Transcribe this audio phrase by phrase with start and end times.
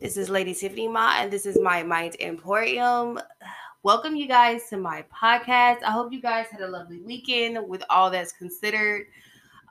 [0.00, 3.20] This is Lady Tiffany Ma, and this is my Mind Emporium.
[3.84, 5.84] Welcome, you guys, to my podcast.
[5.84, 9.06] I hope you guys had a lovely weekend with all that's considered.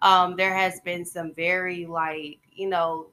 [0.02, 3.08] Um, there has been some very, like, you know,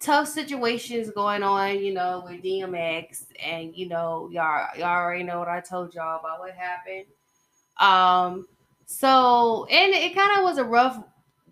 [0.00, 5.38] tough situations going on, you know, with DMX, and you know, y'all, y'all already know
[5.38, 7.06] what I told y'all about what happened.
[7.78, 8.48] Um,
[8.86, 11.00] so, and it kind of was a rough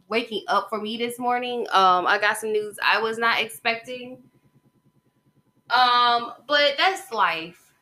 [0.08, 1.66] waking up for me this morning.
[1.72, 4.18] Um, I got some news I was not expecting.
[5.70, 7.72] Um, but that's life.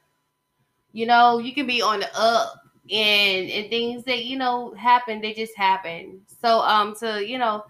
[0.93, 5.21] You know, you can be on the up and and things that you know happen,
[5.21, 6.21] they just happen.
[6.41, 7.65] So um to you know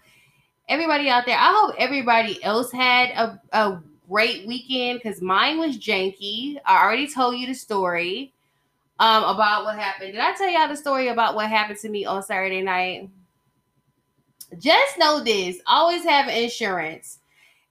[0.69, 5.79] everybody out there, I hope everybody else had a, a great weekend because mine was
[5.79, 6.57] janky.
[6.65, 8.33] I already told you the story
[8.98, 10.12] um about what happened.
[10.12, 13.09] Did I tell y'all the story about what happened to me on Saturday night?
[14.59, 17.19] Just know this always have insurance,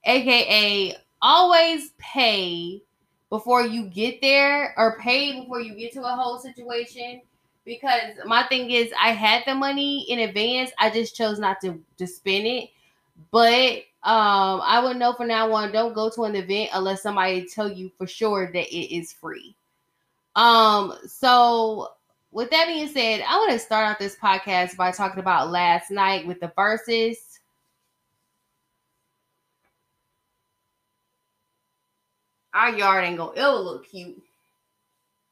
[0.05, 2.81] aka always pay
[3.29, 7.21] before you get there or pay before you get to a whole situation.
[7.63, 11.79] Because my thing is, I had the money in advance, I just chose not to,
[11.97, 12.69] to spend it.
[13.29, 17.45] But um, I would know from now on, don't go to an event unless somebody
[17.45, 19.55] tell you for sure that it is free.
[20.35, 21.89] Um, so
[22.31, 25.91] with that being said, I want to start out this podcast by talking about last
[25.91, 27.17] night with the Verzuz.
[32.53, 34.21] Our yard ain't gonna ever look cute.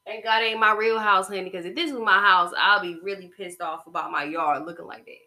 [0.05, 1.43] And God ain't my real house, honey.
[1.43, 4.85] Because if this was my house, I'll be really pissed off about my yard looking
[4.87, 5.17] like that.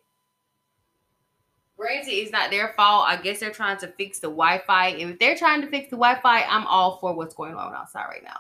[1.77, 3.07] Granted, it's not their fault.
[3.09, 4.89] I guess they're trying to fix the Wi-Fi.
[4.89, 8.23] If they're trying to fix the Wi-Fi, I'm all for what's going on outside right
[8.25, 8.39] now.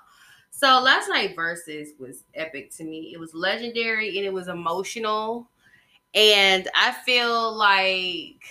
[0.55, 3.11] So last night Verzuz was epic to me.
[3.13, 5.49] It was legendary and it was emotional.
[6.15, 8.45] And I feel like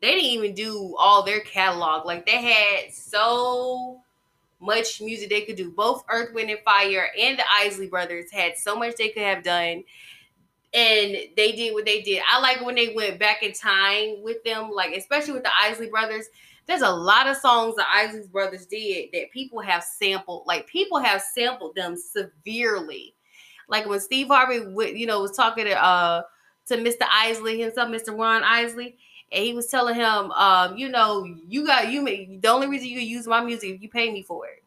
[0.00, 2.04] they didn't even do all their catalog.
[2.04, 4.00] Like they had so
[4.60, 5.70] much music they could do.
[5.70, 9.42] Both Earth, Wind, and Fire and the Isley Brothers had so much they could have
[9.42, 9.84] done.
[10.74, 12.22] And they did what they did.
[12.30, 15.88] I like when they went back in time with them, like especially with the Isley
[15.88, 16.26] Brothers
[16.66, 20.44] there's a lot of songs the Isley Brothers did that people have sampled.
[20.46, 23.14] Like people have sampled them severely.
[23.68, 24.64] Like when Steve Harvey,
[24.98, 26.22] you know, was talking to uh
[26.66, 27.06] to Mr.
[27.08, 28.16] Isley himself, Mr.
[28.18, 28.96] Ron Isley,
[29.30, 32.88] and he was telling him, um, you know, you got you may the only reason
[32.88, 34.64] you use my music if you pay me for it.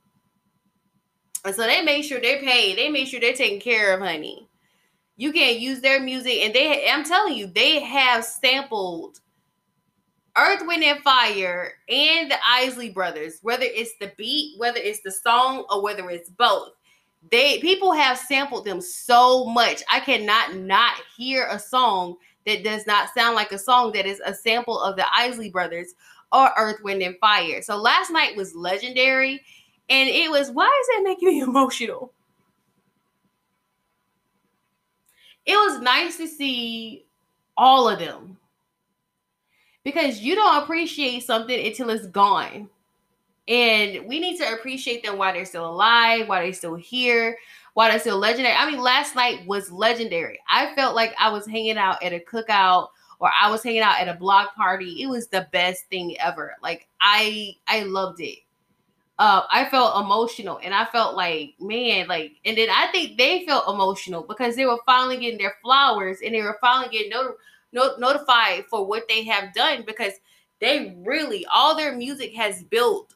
[1.46, 2.78] And so they made sure they're paid.
[2.78, 4.48] They made sure they're taken care of, honey.
[5.16, 9.20] You can't use their music, and they I'm telling you, they have sampled
[10.38, 15.12] Earth, Wind, and Fire and the Isley Brothers, whether it's the beat, whether it's the
[15.12, 16.70] song, or whether it's both,
[17.32, 19.84] they people have sampled them so much.
[19.92, 24.22] I cannot not hear a song that does not sound like a song that is
[24.26, 25.94] a sample of the Isley Brothers
[26.32, 27.62] or Earth, Wind, and Fire.
[27.62, 29.42] So last night was legendary,
[29.90, 32.14] and it was why is that making me emotional?
[35.46, 37.06] It was nice to see
[37.58, 38.39] all of them
[39.92, 42.70] because you don't appreciate something until it's gone.
[43.48, 47.38] And we need to appreciate them while they're still alive, while they're still here,
[47.74, 48.56] while they're still legendary.
[48.56, 50.40] I mean, last night was legendary.
[50.48, 52.90] I felt like I was hanging out at a cookout
[53.20, 55.02] or I was hanging out at a block party.
[55.02, 56.56] It was the best thing ever.
[56.62, 58.40] Like I I loved it.
[59.18, 63.46] Uh, I felt emotional and I felt like, man, like, and then I think they
[63.46, 67.36] felt emotional because they were finally getting their flowers and they were finally getting notified
[67.72, 70.13] not- notified for what they have done because
[70.59, 73.13] they really all their music has built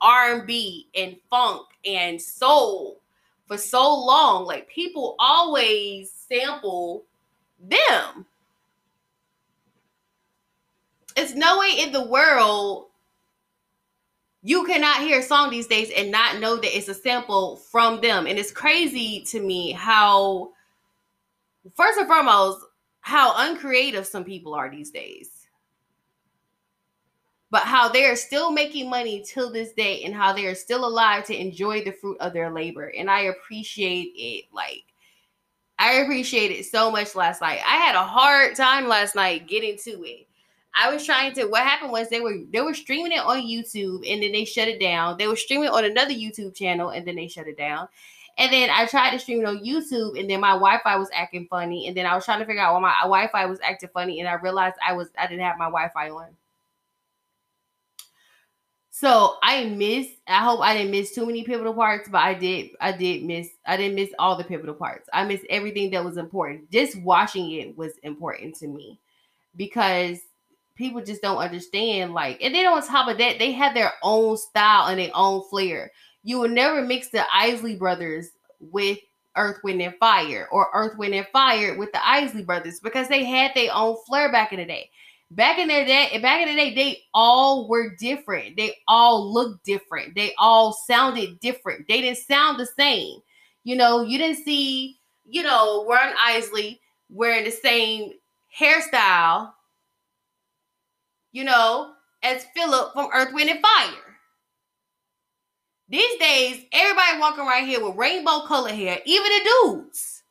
[0.00, 3.00] R&B and funk and soul
[3.46, 4.44] for so long.
[4.44, 7.04] Like people always sample
[7.60, 8.26] them.
[11.16, 12.86] It's no way in the world
[14.42, 18.00] you cannot hear a song these days and not know that it's a sample from
[18.00, 18.26] them.
[18.26, 20.52] And it's crazy to me how,
[21.74, 22.60] first and foremost,
[23.00, 25.30] how uncreative some people are these days.
[27.50, 30.86] But how they are still making money till this day and how they are still
[30.86, 32.92] alive to enjoy the fruit of their labor.
[32.96, 34.44] And I appreciate it.
[34.52, 34.84] Like,
[35.76, 37.60] I appreciate it so much last night.
[37.66, 40.28] I had a hard time last night getting to it.
[40.74, 41.46] I was trying to.
[41.46, 44.68] What happened was they were they were streaming it on YouTube and then they shut
[44.68, 45.16] it down.
[45.18, 47.88] They were streaming on another YouTube channel and then they shut it down.
[48.40, 51.46] And then I tried to stream it on YouTube, and then my Wi-Fi was acting
[51.50, 51.86] funny.
[51.86, 54.28] And then I was trying to figure out why my Wi-Fi was acting funny, and
[54.28, 56.28] I realized I was I didn't have my Wi-Fi on.
[58.90, 60.16] So I missed.
[60.26, 62.70] I hope I didn't miss too many pivotal parts, but I did.
[62.80, 63.50] I did miss.
[63.66, 65.06] I didn't miss all the pivotal parts.
[65.12, 66.70] I missed everything that was important.
[66.70, 68.98] Just watching it was important to me
[69.54, 70.18] because
[70.76, 72.14] people just don't understand.
[72.14, 75.46] Like, and then on top of that, they have their own style and their own
[75.50, 75.92] flair.
[76.22, 78.28] You will never mix the Isley brothers
[78.60, 78.98] with
[79.36, 83.24] Earth, Wind, and Fire or Earth, Wind, and Fire with the Isley brothers because they
[83.24, 84.90] had their own flair back in the day.
[85.32, 88.56] Back in their day, back in the day, they all were different.
[88.56, 90.16] They all looked different.
[90.16, 91.86] They all sounded different.
[91.86, 93.20] They didn't sound the same.
[93.62, 98.12] You know, you didn't see, you know, Ron Isley wearing the same
[98.58, 99.52] hairstyle,
[101.30, 101.92] you know,
[102.24, 104.09] as Philip from Earth, Wind, and Fire.
[105.90, 110.22] These days, everybody walking right here with rainbow color hair, even the dudes.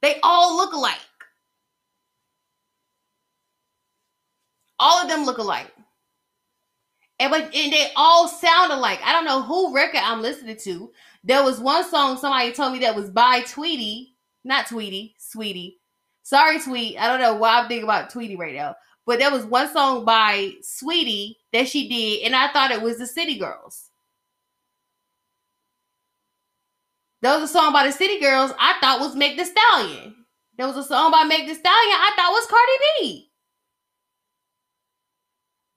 [0.00, 0.96] They all look alike.
[4.78, 5.70] All of them look alike.
[7.18, 9.00] And but and they all sound alike.
[9.04, 10.90] I don't know who record I'm listening to.
[11.22, 15.74] There was one song somebody told me that was by Tweety, not Tweety, Saweetie.
[16.22, 16.98] Sorry, Tweet.
[16.98, 18.76] I don't know why I'm thinking about Tweety right now.
[19.04, 22.98] But there was one song by Saweetie that she did, and I thought it was
[22.98, 23.90] the City Girls.
[27.26, 30.14] There was a song by the City Girls I thought was Meg the Stallion.
[30.56, 33.30] There was a song by Meg the Stallion I thought was Cardi B.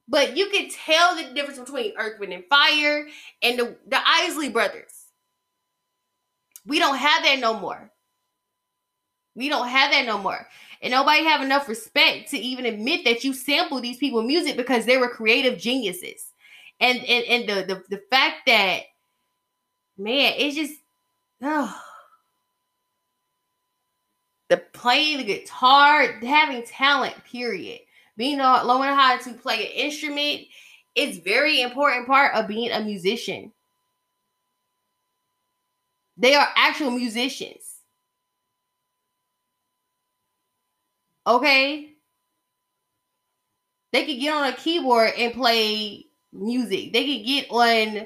[0.08, 3.08] But you can tell the difference between Earth, Wind, and Fire
[3.42, 4.94] and the, the Isley brothers.
[6.68, 7.92] We don't have that no more.
[9.34, 10.48] We don't have that no more.
[10.84, 14.86] And nobody have enough respect to even admit that you sample these people music because
[14.86, 16.32] they were creative geniuses.
[16.80, 18.82] And and, and the, the the fact that
[19.98, 20.76] man, it's just
[21.42, 21.82] oh,
[24.50, 27.80] the playing the guitar, having talent, period.
[28.18, 30.42] Being learning how to play an instrument
[30.96, 33.54] is very important part of being a musician.
[36.18, 37.64] They are actual musicians.
[41.26, 41.94] Okay?
[43.94, 46.92] They could get on a keyboard and play music.
[46.92, 48.06] They could get on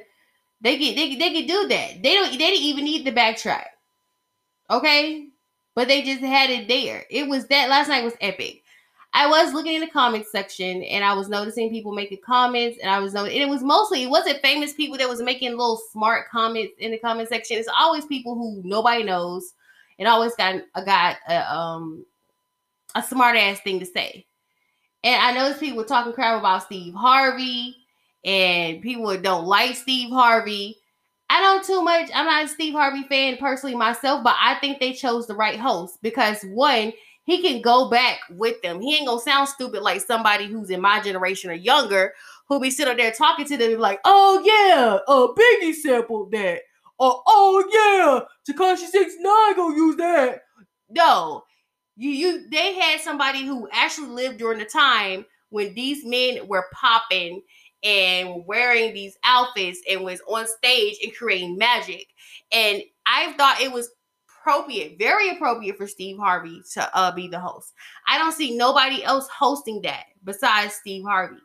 [0.63, 2.01] they could they, they could do that.
[2.01, 3.65] They don't they didn't even need the backtrack.
[4.69, 5.27] Okay?
[5.75, 7.04] But they just had it there.
[7.10, 8.63] It was that last night was epic.
[9.15, 12.89] I was looking in the comments section and I was noticing people making comments and
[12.89, 16.30] I was noticing it was mostly it wasn't famous people that was making little smart
[16.30, 17.57] comments in the comment section.
[17.57, 19.54] It's always people who nobody knows
[20.00, 22.06] and always got a got a, um
[22.95, 24.25] a smart ass thing to say.
[25.04, 27.83] And I noticed people talking crap about Steve Harvey
[28.25, 30.78] and people don't like Steve Harvey.
[31.30, 32.10] I don't too much.
[32.14, 35.60] I'm not a Steve Harvey fan personally myself, but I think they chose the right
[35.60, 36.94] host because one,
[37.25, 38.81] he can go back with them.
[38.81, 42.14] He ain't gonna sound stupid like somebody who's in my generation or younger
[42.48, 46.62] who'll be sitting there talking to them like, oh yeah, uh Biggie sampled that.
[47.00, 50.42] Or oh yeah, Six Nine gonna use that.
[50.90, 51.44] No,
[51.96, 56.68] you you they had somebody who actually lived during the time when these men were
[56.74, 57.42] popping
[57.84, 62.08] and wearing these outfits and was on stage and creating magic.
[62.52, 63.90] And I thought it was
[64.44, 67.74] appropriate, very appropriate for Steve Harvey to uh, be the host.
[68.08, 71.38] I don't see nobody else hosting that besides Steve Harvey.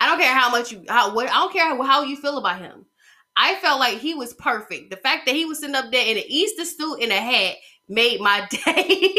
[0.00, 2.38] I don't care how much you how what I don't care how, how you feel
[2.38, 2.86] about him.
[3.36, 4.90] I felt like he was perfect.
[4.90, 7.56] The fact that he was sitting up there in an Easter suit and a hat
[7.88, 9.14] made my day.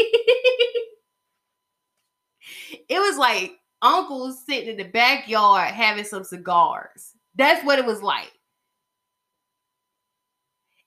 [2.88, 7.12] it was like uncles sitting in the backyard having some cigars.
[7.34, 8.32] That's what it was like.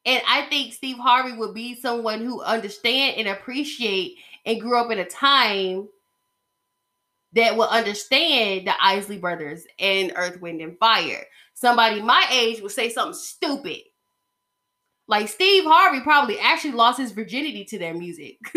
[0.05, 4.91] And I think Steve Harvey would be someone who understand and appreciate and grew up
[4.91, 5.89] in a time
[7.33, 11.25] that will understand the Isley brothers and Earth, Wind, and Fire.
[11.53, 13.79] Somebody my age would say something stupid.
[15.07, 18.37] Like Steve Harvey probably actually lost his virginity to their music.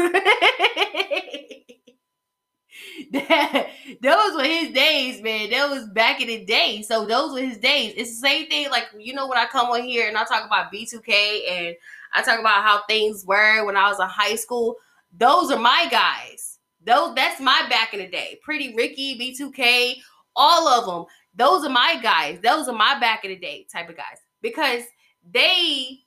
[3.13, 3.69] that
[4.03, 5.51] those were his days, man.
[5.51, 6.83] That was back in the day.
[6.83, 7.95] So those were his days.
[7.97, 8.71] It's the same thing.
[8.71, 11.77] Like you know when I come on here and I talk about B2K and
[12.15, 14.77] I talk about how things were when I was in high school.
[15.17, 16.59] Those are my guys.
[16.85, 18.39] Those that's my back in the day.
[18.43, 19.97] Pretty Ricky, B2K,
[20.35, 21.05] all of them.
[21.35, 22.41] Those are my guys.
[22.43, 24.83] Those are my back in the day type of guys because
[25.31, 26.01] they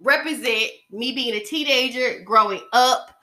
[0.00, 3.19] represent me being a teenager, growing up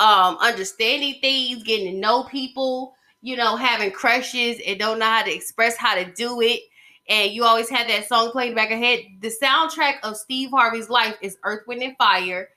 [0.00, 5.22] um, understanding things, getting to know people, you know, having crushes and don't know how
[5.22, 6.60] to express how to do it.
[7.08, 9.00] And you always have that song playing back ahead.
[9.20, 12.48] The soundtrack of Steve Harvey's life is Earth, Wind, and Fire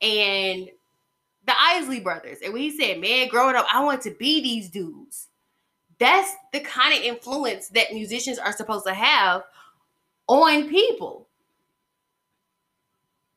[0.00, 0.68] and
[1.44, 2.38] the Isley Brothers.
[2.44, 5.28] And when he said, Man, growing up, I want to be these dudes.
[5.98, 9.42] That's the kind of influence that musicians are supposed to have
[10.28, 11.28] on people.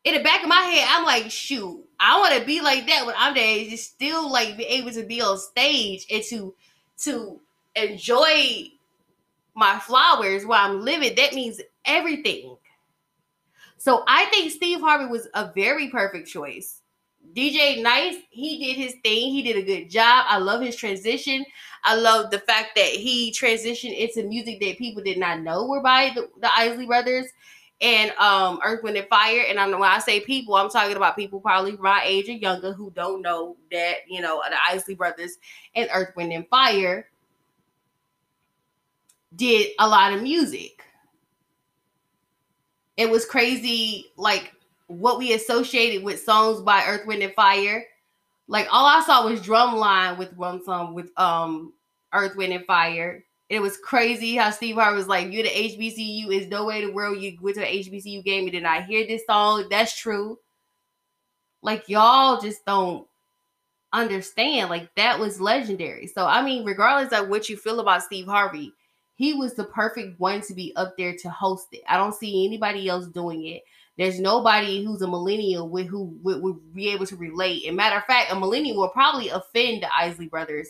[0.04, 3.06] In the back of my head, I'm like, shoot, I want to be like that
[3.06, 6.54] when I'm age, just still like be able to be on stage and to
[7.04, 7.40] to
[7.76, 8.70] enjoy
[9.56, 11.16] my flowers while I'm living.
[11.16, 12.58] That means everything.
[13.78, 16.82] So I think Steve Harvey was a very perfect choice.
[17.34, 19.32] DJ Nice, he did his thing.
[19.32, 20.26] He did a good job.
[20.28, 21.46] I love his transition.
[21.84, 25.82] I love the fact that he transitioned into music that people did not know were
[25.82, 27.28] by the, the Isley Brothers
[27.82, 29.44] and um Earth, Wind, and Fire.
[29.48, 32.74] And I'm when I say people, I'm talking about people probably my age or younger
[32.74, 35.38] who don't know that, you know, the Isley Brothers
[35.76, 37.10] and Earth, Wind, and Fire
[39.36, 40.82] did a lot of music.
[42.98, 44.54] It was crazy, like
[44.88, 47.86] what we associated with songs by Earth, Wind, and Fire.
[48.48, 51.74] Like all I saw was Drumline with one song with um
[52.14, 53.26] Earth, Wind, and Fire.
[53.50, 56.32] It was crazy how Steve Harvey was like, "You're the HBCU.
[56.32, 58.86] Is no way in the world you went to an HBCU game and did not
[58.86, 60.40] hear this song." That's true.
[61.62, 63.08] Like y'all just don't
[63.94, 64.70] understand.
[64.70, 66.08] Like that was legendary.
[66.08, 68.74] So I mean, regardless of what you feel about Steve Harvey,
[69.16, 71.82] he was the perfect one to be up there to host it.
[71.88, 73.64] I don't see anybody else doing it.
[73.98, 77.66] There's nobody who's a millennial with who would, would be able to relate.
[77.66, 80.68] And matter of fact, a millennial will probably offend the Isley brothers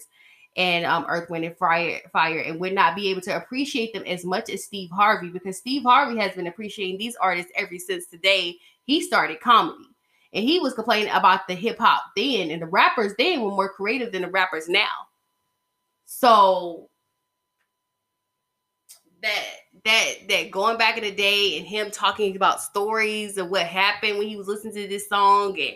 [0.55, 4.23] and um, Earth, Wind, and Fire, and would not be able to appreciate them as
[4.23, 8.17] much as Steve Harvey because Steve Harvey has been appreciating these artists ever since the
[8.17, 9.89] day he started comedy.
[10.33, 13.69] And he was complaining about the hip hop then, and the rappers then were more
[13.69, 14.87] creative than the rappers now.
[16.05, 16.89] So
[19.21, 19.43] that
[19.83, 24.17] that that going back in the day and him talking about stories of what happened
[24.17, 25.75] when he was listening to this song and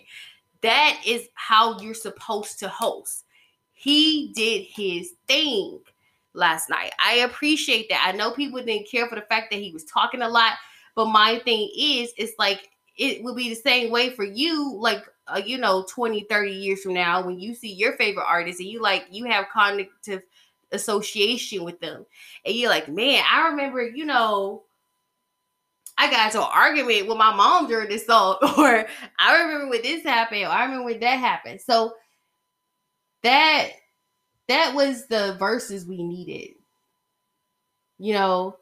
[0.62, 3.26] that is how you're supposed to host.
[3.80, 5.80] He did his thing
[6.34, 6.92] last night.
[7.04, 8.06] I appreciate that.
[8.06, 10.54] I know people didn't care for the fact that he was talking a lot,
[10.96, 15.06] but my thing is it's like it will be the same way for you like
[15.28, 18.68] uh, you know 20 30 years from now when you see your favorite artist and
[18.68, 20.24] you like you have cognitive
[20.72, 22.06] association with them.
[22.46, 24.64] And you're like, man, I remember, you know,
[25.98, 28.88] I got into an argument with my mom during this song, or
[29.20, 31.60] I remember when this happened, or I remember when that happened.
[31.62, 31.94] So
[33.24, 33.70] that
[34.48, 36.56] that was the Verzuz we needed.
[37.98, 38.58] You know,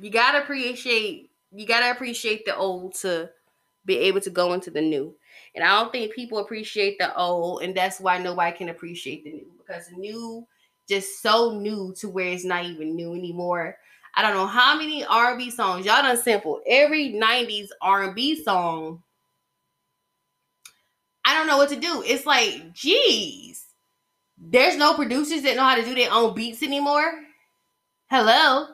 [0.00, 3.30] you gotta appreciate you gotta appreciate the old to
[3.84, 5.14] be able to go into the new.
[5.54, 9.32] And I don't think people appreciate the old, and that's why nobody can appreciate the
[9.32, 10.46] new because new
[10.88, 13.76] just so new to where it's not even new anymore.
[14.16, 19.02] I don't know how many R&B songs y'all done sample every 90s R&B song.
[21.24, 22.02] I don't know what to do.
[22.06, 23.64] It's like, geez,
[24.36, 27.12] there's no producers that know how to do their own beats anymore.
[28.10, 28.66] Hello.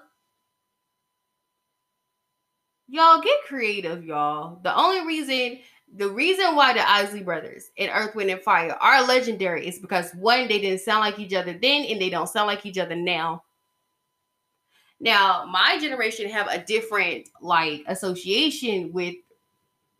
[2.88, 4.58] Y'all get creative, y'all.
[4.62, 5.60] The only reason
[5.96, 10.12] the reason why the Isley brothers and Earth, Wind, and Fire are legendary is because
[10.12, 12.94] one, they didn't sound like each other then, and they don't sound like each other
[12.94, 13.42] now.
[15.00, 19.16] Now, my generation have a different like association with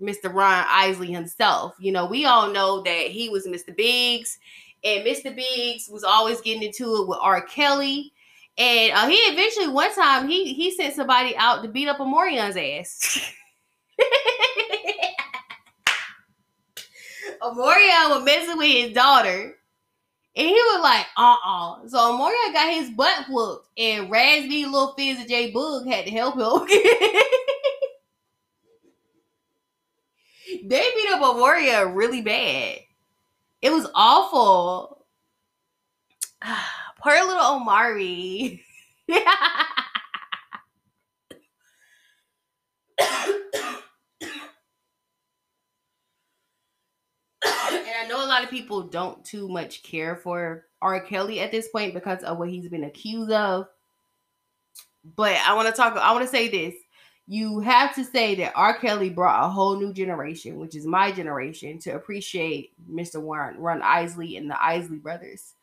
[0.01, 0.33] Mr.
[0.33, 1.75] Ron Isley himself.
[1.79, 3.77] You know, we all know that he was Mr.
[3.77, 4.39] Biggs,
[4.83, 5.35] and Mr.
[5.35, 7.43] Biggs was always getting into it with R.
[7.43, 8.13] Kelly.
[8.59, 12.57] And uh, he eventually one time he he sent somebody out to beat up Omarion's
[12.57, 13.33] ass.
[17.43, 19.57] Omarion was messing with his daughter.
[20.37, 21.89] And he was like, uh-uh.
[21.89, 23.67] So Omarion got his butt whooped.
[23.77, 26.69] And Raz-B, Little Fizz, and J Boog had to help him.
[30.65, 32.79] they beat up Omarion really bad.
[33.63, 35.05] It was awful.
[37.03, 38.63] Poor little Omari.
[47.43, 51.01] And I know a lot of people don't too much care for R.
[51.01, 53.67] Kelly at this point because of what he's been accused of.
[55.17, 56.75] But I want to talk, I want to say this.
[57.31, 58.77] You have to say that R.
[58.77, 63.23] Kelly brought a whole new generation, which is my generation, to appreciate Mr.
[63.23, 65.55] Warren, Ron Isley and the Isley brothers.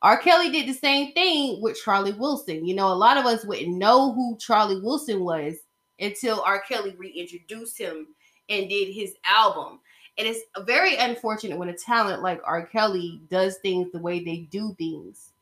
[0.00, 0.16] R.
[0.16, 2.64] Kelly did the same thing with Charlie Wilson.
[2.64, 5.56] You know, a lot of us wouldn't know who Charlie Wilson was
[6.00, 6.62] until R.
[6.66, 8.06] Kelly reintroduced him
[8.48, 9.80] and did his album.
[10.16, 12.64] And it's very unfortunate when a talent like R.
[12.64, 15.32] Kelly does things the way they do things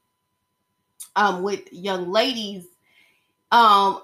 [1.15, 2.65] um, with young ladies
[3.53, 4.03] um,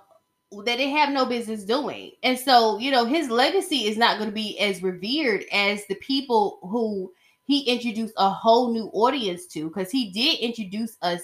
[0.63, 2.13] that they have no business doing.
[2.23, 5.97] And so, you know, his legacy is not going to be as revered as the
[5.97, 7.13] people who
[7.47, 11.21] he introduced a whole new audience to because he did introduce us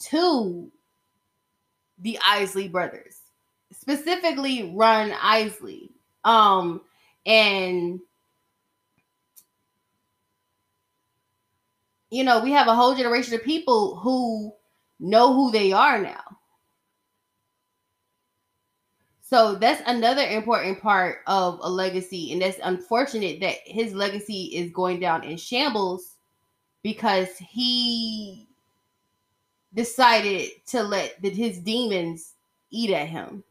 [0.00, 0.70] to
[2.00, 3.18] the Isley brothers,
[3.72, 5.90] specifically Ron Isley.
[6.24, 6.80] Um,
[7.24, 8.00] and
[12.10, 14.52] you know, we have a whole generation of people who
[15.00, 16.33] know who they are now
[19.34, 22.32] so that's another important part of a legacy.
[22.32, 26.18] And that's unfortunate that his legacy is going down in shambles
[26.84, 28.46] because he
[29.74, 32.34] decided to let the, his demons
[32.70, 33.42] eat at him.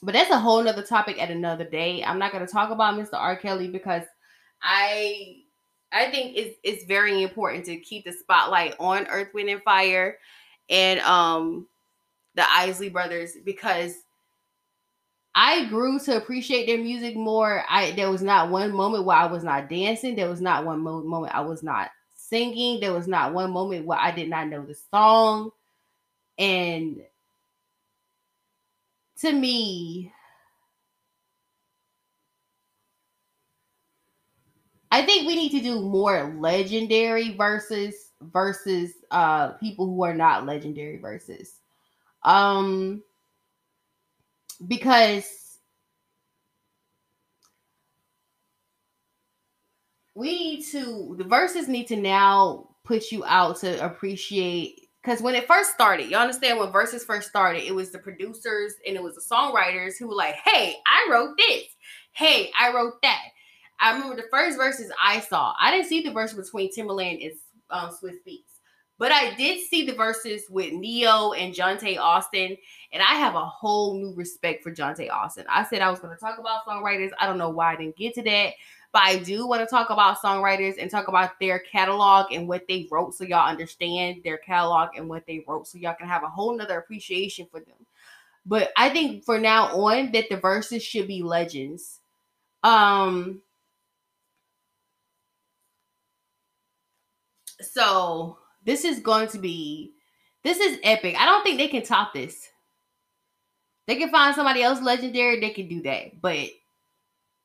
[0.00, 2.04] But that's a whole nother topic at another day.
[2.04, 3.14] I'm not going to talk about Mr.
[3.14, 3.34] R.
[3.34, 4.04] Kelly because
[4.62, 5.38] I
[5.90, 10.18] I think it's it's very important to keep the spotlight on Earth, Wind, and Fire
[10.70, 11.66] and um
[12.36, 13.96] the Isley brothers because
[15.34, 17.64] I grew to appreciate their music more.
[17.68, 20.14] I there was not one moment where I was not dancing.
[20.16, 22.80] There was not one mo- moment I was not singing.
[22.80, 25.50] There was not one moment where I did not know the song.
[26.38, 27.02] And
[29.20, 30.12] to me,
[34.90, 40.46] I think we need to do more legendary Verzuz versus uh people who are not
[40.46, 41.48] legendary Verzuz.
[42.24, 43.02] Um
[44.66, 45.26] because
[50.14, 55.34] we need to the Verzuz need to now put you out to appreciate because when
[55.34, 59.02] it first started, you understand when Verzuz first started, it was the producers and it
[59.02, 61.64] was the songwriters who were like, "Hey, I wrote this.
[62.12, 63.22] Hey, I wrote that."
[63.80, 65.54] I remember the first Verzuz I saw.
[65.60, 67.32] I didn't see the verse between Timbaland and
[67.70, 68.51] um, Swizz Beatz,
[69.02, 72.56] but I did see the Verzuz with Ne-Yo and Johntá Austin,
[72.92, 75.44] and I have a whole new respect for Johntá Austin.
[75.48, 77.10] I said I was going to talk about songwriters.
[77.18, 78.52] I don't know why I didn't get to that,
[78.92, 82.68] but I do want to talk about songwriters and talk about their catalog and what
[82.68, 86.22] they wrote so y'all understand their catalog and what they wrote so y'all can have
[86.22, 87.84] a whole nother appreciation for them.
[88.46, 91.98] But I think for now on that the Verzuz should be legends.
[92.62, 93.42] Um
[97.60, 99.92] so this is going to be
[100.44, 101.14] this is epic.
[101.18, 102.48] I don't think they can top this.
[103.86, 106.20] They can find somebody else legendary, they can do that.
[106.20, 106.48] But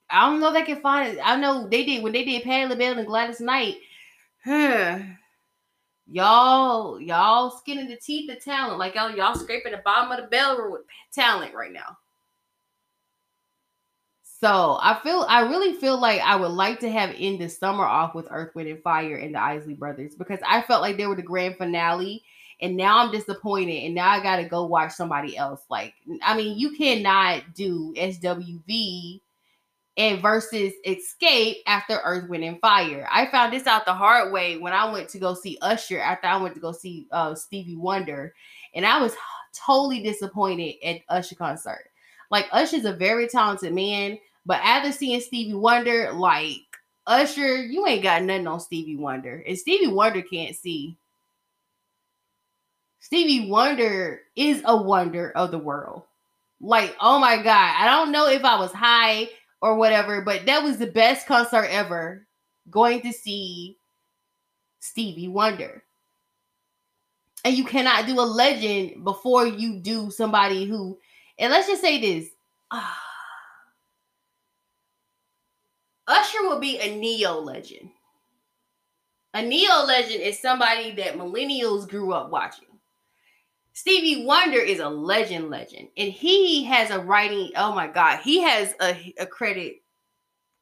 [0.10, 1.20] I don't know if they can find it.
[1.24, 3.76] I know they did when they did Patti LaBelle and Gladys Knight.
[4.44, 5.00] Huh.
[6.10, 8.80] Y'all, y'all skinning the teeth of talent.
[8.80, 11.98] Like y'all, y'all scraping the bottom of the barrel with talent right now.
[14.40, 18.14] So I feel I really feel like I would like to have end summer off
[18.14, 21.16] with Earth, Wind, and Fire and the Isley Brothers because I felt like they were
[21.16, 22.24] the grand finale.
[22.60, 25.62] And now I'm disappointed, and now I gotta go watch somebody else.
[25.70, 29.22] Like, I mean, you cannot do SWV
[29.96, 33.08] and versus Xscape after Earth, Wind, and Fire.
[33.12, 36.26] I found this out the hard way when I went to go see Usher after
[36.26, 38.34] I went to go see uh, Stevie Wonder,
[38.74, 39.16] and I was
[39.54, 41.92] totally disappointed at Usher concert.
[42.30, 46.62] Like Usher's a very talented man, but after seeing Stevie Wonder, like
[47.06, 49.44] Usher, you ain't got nothing on Stevie Wonder.
[49.46, 50.98] And Stevie Wonder can't see.
[53.02, 56.04] Stevie Wonder is a wonder of the world.
[56.62, 57.74] Like, oh my God.
[57.78, 59.30] I don't know if I was high
[59.62, 62.26] or whatever, but that was the best concert ever
[62.70, 63.78] going to see
[64.80, 65.84] Stevie Wonder.
[67.44, 70.98] And you cannot do a legend before you do somebody who,
[71.38, 72.30] and let's just say this.
[72.72, 73.07] Ah,
[76.08, 77.90] Usher will be a neo legend.
[79.34, 82.68] A neo legend is somebody that millennials grew up watching.
[83.74, 87.52] Stevie Wonder is a legend, legend, and he has a writing.
[87.56, 89.84] Oh my God, he has a, a credit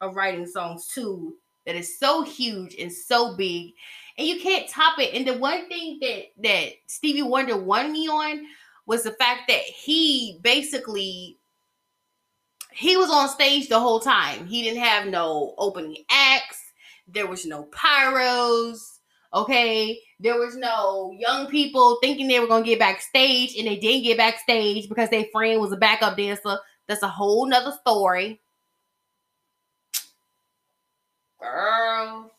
[0.02, 3.72] of writing songs too that is so huge and so big,
[4.18, 5.14] and you can't top it.
[5.14, 8.46] And the one thing that that Stevie Wonder won me on
[8.86, 11.38] was the fact that he basically
[12.76, 14.46] he was on stage the whole time.
[14.48, 16.62] He didn't have no opening acts.
[17.08, 19.00] There was no pyros.
[19.34, 19.98] Okay.
[20.20, 24.18] There was no young people thinking they were to get backstage and they didn't get
[24.18, 26.58] backstage because their friend was a backup dancer.
[26.86, 28.42] That's a whole nother story.
[31.40, 32.30] Girl.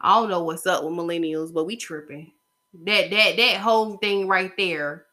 [0.00, 2.32] I don't know what's up with millennials, but we tripping.
[2.86, 5.04] That that that whole thing right there,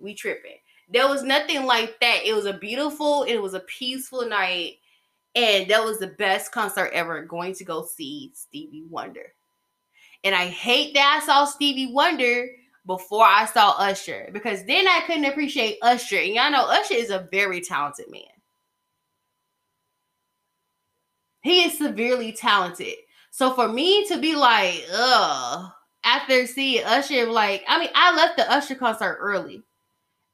[0.00, 0.58] we tripping.
[0.90, 2.20] There was nothing like that.
[2.24, 4.76] It was a beautiful, it was a peaceful night.
[5.34, 9.34] And that was the best concert ever going to go see Stevie Wonder.
[10.24, 12.48] And I hate that I saw Stevie Wonder
[12.86, 16.16] before I saw Usher because then I couldn't appreciate Usher.
[16.16, 18.22] And y'all know Usher is a very talented man.
[21.42, 22.94] He is severely talented.
[23.30, 25.70] So for me to be like, ugh,
[26.02, 29.62] after seeing Usher, like, I mean, I left the Usher concert early.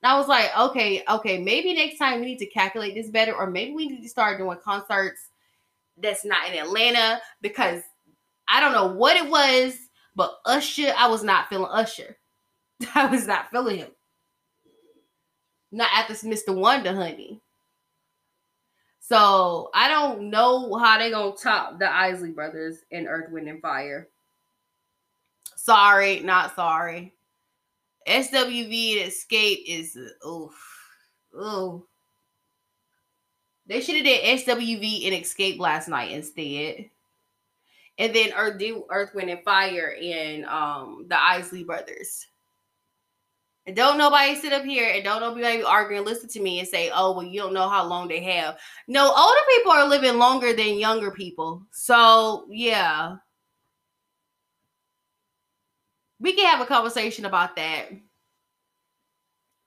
[0.06, 3.48] I was like, okay, okay, maybe next time we need to calculate this better, or
[3.48, 5.20] maybe we need to start doing concerts
[5.96, 7.82] that's not in Atlanta because
[8.48, 9.76] I don't know what it was,
[10.14, 12.16] but Usher, I was not feeling Usher.
[12.94, 13.90] I was not feeling him.
[15.72, 16.54] Not after Mr.
[16.54, 17.40] Wonder, honey.
[19.00, 23.60] So I don't know how they gonna top the Isley brothers in Earth, Wind, and
[23.60, 24.08] Fire.
[25.56, 27.14] Sorry, not sorry.
[28.06, 30.52] SWV and Xscape is oof.
[31.34, 31.86] Ooh.
[33.66, 36.90] They should have did SWV and Xscape last night instead.
[37.96, 42.26] And then Earth, Earth, Wind, and Fire and um the Isley brothers.
[43.66, 46.68] And don't nobody sit up here and don't nobody argue and listen to me and
[46.68, 48.58] say, oh, well, you don't know how long they have.
[48.88, 51.62] No, older people are living longer than younger people.
[51.70, 53.16] So, yeah.
[56.24, 57.90] We can have a conversation about that.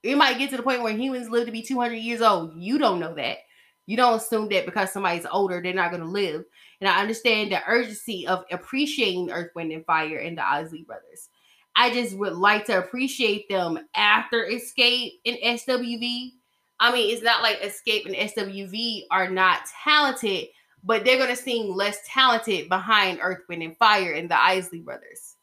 [0.02, 2.54] It might get to the point where humans live to be 200 years old.
[2.58, 3.38] You don't know that.
[3.86, 6.46] You don't assume that because somebody's older, they're not going to live.
[6.82, 11.30] And I understand the urgency of appreciating Earth, Wind, and Fire and the Isley Brothers.
[11.76, 16.32] I just would like to appreciate them after Xscape and SWV.
[16.80, 20.48] I mean, it's not like Xscape and SWV are not talented,
[20.84, 25.37] but they're gonna seem less talented behind Earth, Wind, and Fire and the Isley brothers.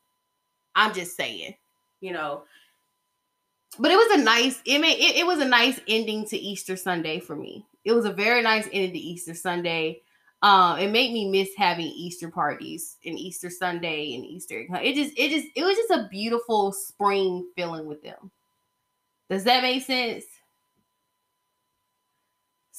[0.74, 1.54] I'm just saying,
[2.00, 2.44] you know.
[3.78, 6.76] But it was a nice, it, made, it, it was a nice ending to Easter
[6.76, 7.66] Sunday for me.
[7.84, 10.00] It was a very nice ending to Easter Sunday.
[10.42, 14.64] Um, it made me miss having Easter parties and Easter Sunday and Easter.
[14.80, 18.30] It just, it just, it was just a beautiful spring feeling with them.
[19.30, 20.24] Does that make sense?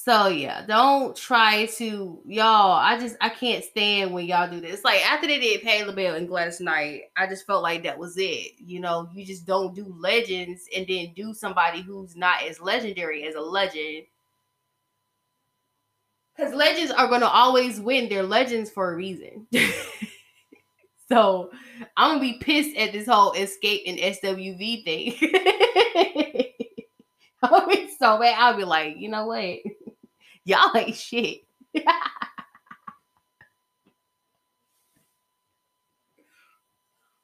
[0.05, 2.73] So yeah, don't try to y'all.
[2.73, 4.83] I just I can't stand when y'all do this.
[4.83, 8.13] Like after they did Patti LaBelle and Gladys Knight, I just felt like that was
[8.15, 8.51] it.
[8.59, 13.23] You know, you just don't do legends and then do somebody who's not as legendary
[13.23, 14.03] as a legend
[16.37, 18.07] because legends are to always win.
[18.07, 19.47] They're legends for a reason.
[21.09, 21.49] so
[21.97, 25.15] I'm to be pissed at this whole Xscape and SWV thing.
[27.41, 28.35] I'll be so bad.
[28.37, 29.57] I'll be like, you know what?
[30.45, 31.41] Y'all ain't shit.
[31.75, 32.09] I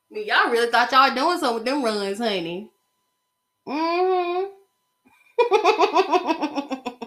[0.10, 2.70] mean, y'all really thought y'all doing something with them runs, honey.
[3.68, 4.48] Mm-hmm.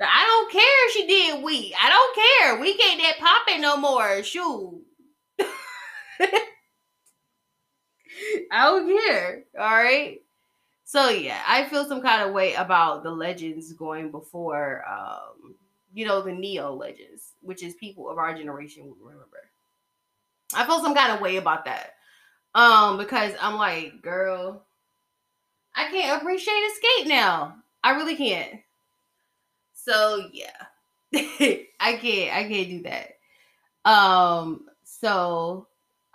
[0.00, 1.74] I don't care if she did we.
[1.80, 2.60] I don't care.
[2.60, 4.22] We can't that popping no more.
[4.22, 4.82] Shoot.
[5.40, 5.46] I
[8.52, 9.44] don't care.
[9.58, 10.18] All right.
[10.86, 15.56] So yeah, I feel some kind of way about the legends going before um,
[15.92, 19.50] you know, the neo legends, which is people of our generation will remember.
[20.54, 21.94] I feel some kind of way about that.
[22.54, 24.66] Um, because I'm like, girl,
[25.76, 27.62] I can't appreciate Xscape now.
[27.84, 28.60] I really can't.
[29.74, 30.66] So yeah.
[31.14, 33.10] I can't I can't do that.
[33.90, 35.68] Um so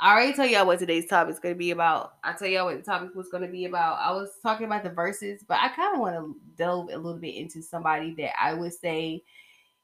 [0.04, 2.14] I already tell y'all what today's topic is going to be about.
[2.24, 4.00] I tell y'all what the topic was going to be about.
[4.00, 7.20] I was talking about the Verzuz, but I kind of want to delve a little
[7.20, 9.24] bit into somebody that I would say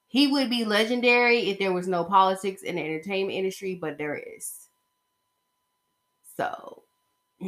[0.08, 4.16] he would be legendary if there was no politics in the entertainment industry, but there
[4.16, 4.70] is.
[6.36, 6.82] So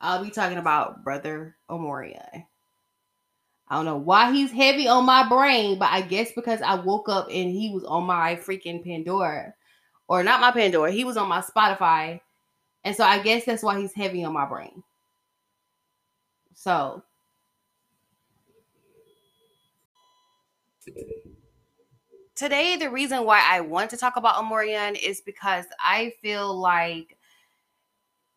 [0.00, 2.46] I'll be talking about Brother Omarion.
[3.70, 7.10] I don't know why he's heavy on my brain, but I guess because I woke
[7.10, 9.52] up and he was on my freaking Pandora.
[10.08, 12.20] Or not my Pandora, he was on my Spotify.
[12.84, 14.82] And so I guess that's why he's heavy on my brain.
[16.54, 17.02] So
[22.34, 27.16] today the reason why I want to talk about Omarion is because I feel like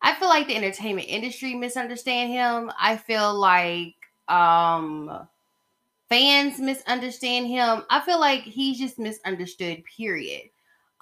[0.02, 2.72] I feel like the entertainment industry misunderstand him.
[2.78, 3.94] I feel like
[4.28, 5.26] um
[6.08, 7.84] fans misunderstand him.
[7.88, 10.51] I feel like he's just misunderstood, period.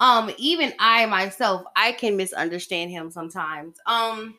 [0.01, 3.77] Um, even I myself, I can misunderstand him sometimes.
[3.87, 4.37] Um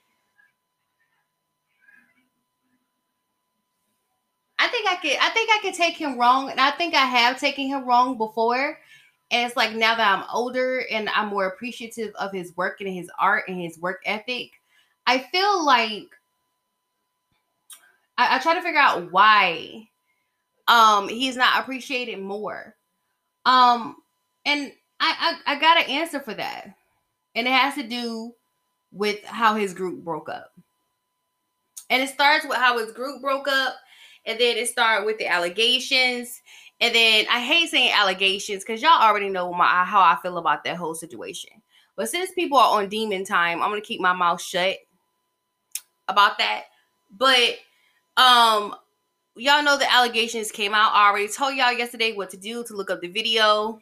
[4.58, 7.04] I think I could I think I could take him wrong, and I think I
[7.06, 8.78] have taken him wrong before.
[9.30, 12.90] And it's like now that I'm older and I'm more appreciative of his work and
[12.94, 14.52] his art and his work ethic,
[15.06, 16.08] I feel like
[18.18, 19.88] I, I try to figure out why
[20.68, 22.76] um he's not appreciated more.
[23.46, 23.96] Um
[24.46, 26.68] and I, I I got an answer for that.
[27.34, 28.34] And it has to do
[28.92, 30.52] with how his group broke up.
[31.90, 33.74] And it starts with how his group broke up,
[34.24, 36.40] and then it started with the allegations.
[36.80, 40.64] And then I hate saying allegations because y'all already know my how I feel about
[40.64, 41.50] that whole situation.
[41.96, 44.76] But since people are on demon time, I'm gonna keep my mouth shut
[46.08, 46.64] about that.
[47.10, 47.56] But
[48.16, 48.74] um
[49.36, 50.92] y'all know the allegations came out.
[50.94, 53.80] I already told y'all yesterday what to do to look up the video.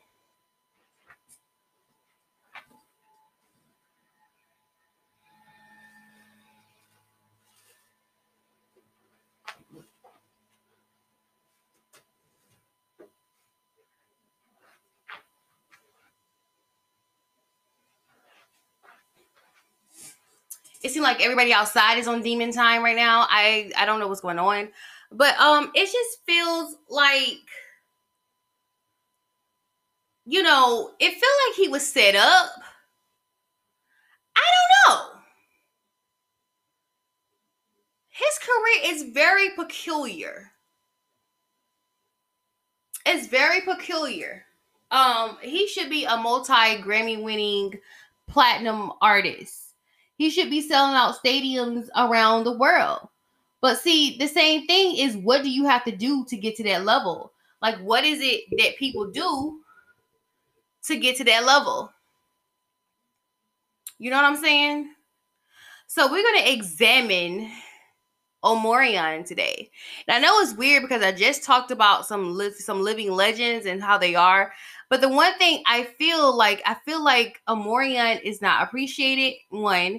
[20.82, 23.26] It seems like everybody outside is on demon time right now.
[23.28, 24.68] I I don't know what's going on,
[25.12, 27.38] but um, it just feels like
[30.26, 32.50] you know, it felt like he was set up.
[34.36, 34.46] I
[34.86, 35.06] don't know.
[38.10, 40.52] His career is very peculiar.
[43.06, 44.44] It's very peculiar.
[44.90, 47.80] Um, he should be a multi Grammy winning
[48.28, 49.69] platinum artist
[50.20, 53.08] he should be selling out stadiums around the world.
[53.62, 56.62] But see, the same thing is what do you have to do to get to
[56.64, 57.32] that level?
[57.62, 59.60] Like, what is it that people do
[60.84, 61.90] to get to that level?
[63.98, 64.92] You know what I'm saying?
[65.86, 67.50] So we're gonna examine
[68.44, 69.70] Omarion today.
[70.06, 73.64] And I know it's weird because I just talked about some li- some living legends
[73.64, 74.52] and how they are.
[74.90, 79.38] But the one thing I feel like I feel like Omarion is not appreciated.
[79.48, 79.98] One,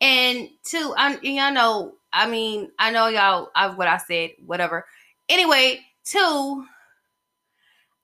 [0.00, 4.86] and two, I y'all know, I mean, I know y'all I what I said, whatever.
[5.28, 6.64] Anyway, two,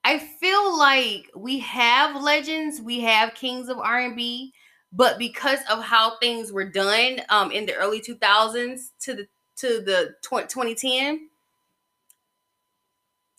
[0.03, 4.53] I feel like we have legends, we have kings of R&B,
[4.91, 9.27] but because of how things were done um in the early 2000s to the
[9.57, 11.29] to the 2010,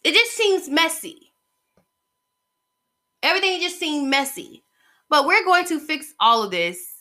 [0.04, 1.32] it just seems messy.
[3.22, 4.64] Everything just seemed messy.
[5.08, 6.91] But we're going to fix all of this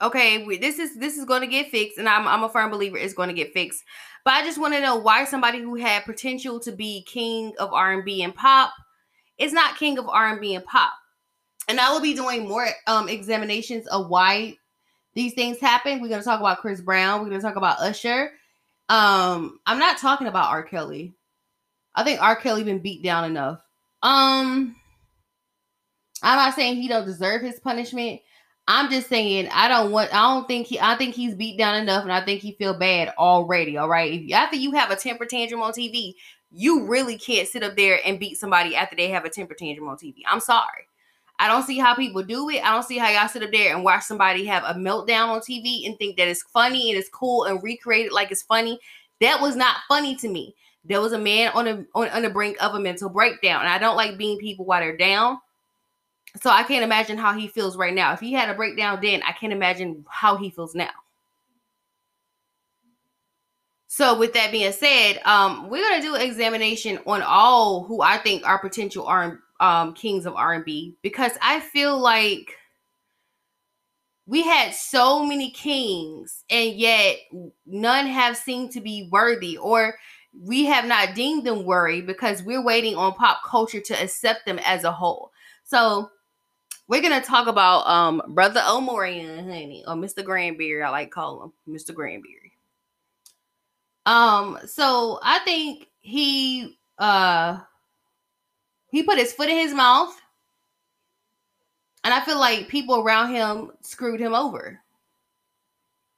[0.00, 2.70] okay we, this is this is going to get fixed and I'm, I'm a firm
[2.70, 3.84] believer it's going to get fixed.
[4.24, 7.72] But i just want to know why somebody who had potential to be king of
[7.72, 8.72] r&b and pop
[9.38, 10.92] is not king of r&b and pop.
[11.68, 14.56] And i will be doing more um examinations of why
[15.14, 16.00] these things happen.
[16.00, 18.32] We're going to talk about chris brown we're going to talk about usher.
[18.88, 20.62] Um i'm not talking about r.
[20.62, 21.14] Kelly.
[21.94, 22.36] I think r.
[22.36, 23.60] Kelly been beat down enough.
[24.02, 24.76] Um
[26.22, 28.20] i'm not saying he don't deserve his punishment
[28.70, 31.74] I'm just saying I don't want I don't think he I think he's beat down
[31.74, 33.78] enough and I think he feel bad already.
[33.78, 34.12] All right.
[34.12, 36.12] If, after you have a temper tantrum on TV,
[36.50, 39.88] you really can't sit up there and beat somebody after they have a temper tantrum
[39.88, 40.16] on TV.
[40.26, 40.86] I'm sorry.
[41.38, 42.62] I don't see how people do it.
[42.62, 45.40] I don't see how y'all sit up there and watch somebody have a meltdown on
[45.40, 48.78] TV and think that it's funny and it's cool and recreate it like it's funny.
[49.22, 50.54] That was not funny to me.
[50.84, 53.60] There was a man on a on, on the brink of a mental breakdown.
[53.60, 55.38] And I don't like being people while they're down.
[56.40, 58.12] So I can't imagine how he feels right now.
[58.12, 60.90] If he had a breakdown then, I can't imagine how he feels now.
[63.88, 68.18] So with that being said, um, we're gonna do an examination on all who I
[68.18, 72.54] think are potential R um kings of R and B because I feel like
[74.26, 77.16] we had so many kings and yet
[77.66, 79.94] none have seemed to be worthy or
[80.38, 84.60] we have not deemed them worthy because we're waiting on pop culture to accept them
[84.64, 85.32] as a whole.
[85.64, 86.10] So
[86.88, 90.24] we're gonna talk about um brother Omarion, honey, or Mr.
[90.24, 90.82] Grandberry.
[90.82, 91.94] I like call him Mr.
[91.94, 92.52] Grandberry.
[94.06, 97.58] Um, so I think he uh
[98.90, 100.18] he put his foot in his mouth,
[102.02, 104.80] and I feel like people around him screwed him over.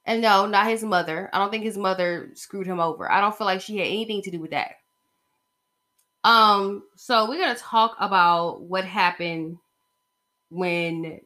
[0.06, 1.28] And no, not his mother.
[1.32, 3.10] I don't think his mother screwed him over.
[3.10, 4.76] I don't feel like she had anything to do with that.
[6.22, 9.58] Um, so we're gonna talk about what happened
[10.50, 11.20] when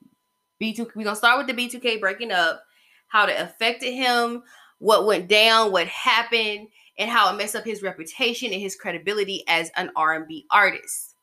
[0.62, 2.62] B2 we're gonna start with the B2K breaking up,
[3.08, 4.42] how it affected him,
[4.78, 9.42] what went down, what happened, and how it messed up his reputation and his credibility
[9.48, 11.16] as an R&B artist.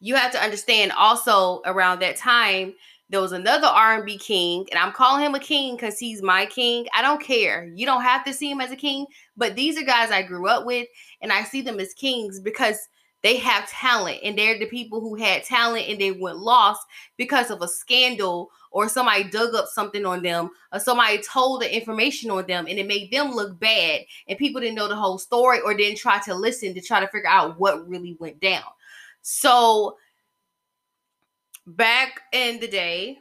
[0.00, 2.74] You have to understand also around that time
[3.10, 6.86] there was another R&B king, and I'm calling him a king because he's my king.
[6.92, 7.70] I don't care.
[7.74, 10.46] You don't have to see him as a king, but these are guys I grew
[10.46, 10.86] up with,
[11.22, 12.88] and I see them as kings because
[13.22, 17.50] they have talent and they're the people who had talent and they went lost because
[17.50, 22.30] of a scandal or somebody dug up something on them or somebody told the information
[22.30, 25.60] on them and it made them look bad and people didn't know the whole story
[25.60, 28.62] or didn't try to listen to try to figure out what really went down.
[29.22, 29.96] So
[31.66, 33.18] back in the day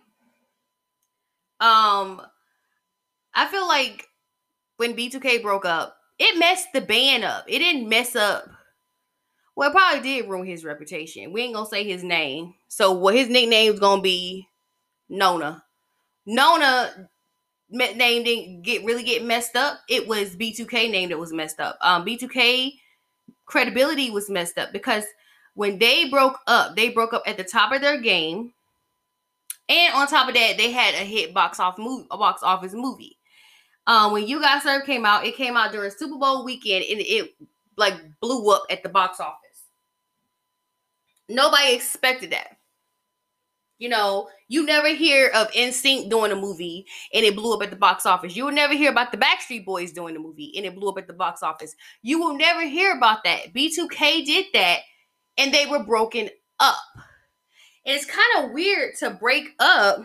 [1.60, 2.22] um
[3.34, 4.08] i feel like
[4.78, 7.46] when b2k broke up it messed the band up.
[7.48, 8.50] It didn't mess up
[9.58, 11.34] well, it probably did ruin his reputation.
[11.34, 12.54] We ain't gonna say his name.
[12.68, 14.48] So what his nickname's gonna be
[15.10, 15.64] Nona.
[16.28, 17.10] Nona
[17.72, 19.80] name didn't get really get messed up.
[19.90, 21.76] It was B2K name that was messed up.
[21.82, 22.74] Um, B2K
[23.48, 25.06] credibility was messed up because
[25.56, 28.54] when they broke up, they broke up at the top of their game.
[29.70, 32.74] And on top of that, they had a hit box off movie, a box office
[32.76, 33.18] movie.
[33.88, 37.02] Um, when You Got Served came out, it came out during Super Bowl weekend and
[37.02, 37.34] it
[37.76, 39.47] like blew up at the box office.
[41.30, 42.58] Nobody expected that.
[43.80, 47.70] You know, you never hear of NSYNC doing a movie and it blew up at
[47.70, 48.36] the box office.
[48.36, 50.98] You will never hear about the Backstreet Boys doing a movie and it blew up
[50.98, 51.76] at the box office.
[52.02, 53.54] You will never hear about that.
[53.54, 54.80] B2K did that
[55.38, 56.76] and they were broken up.
[57.86, 60.00] And it's kind of weird to break up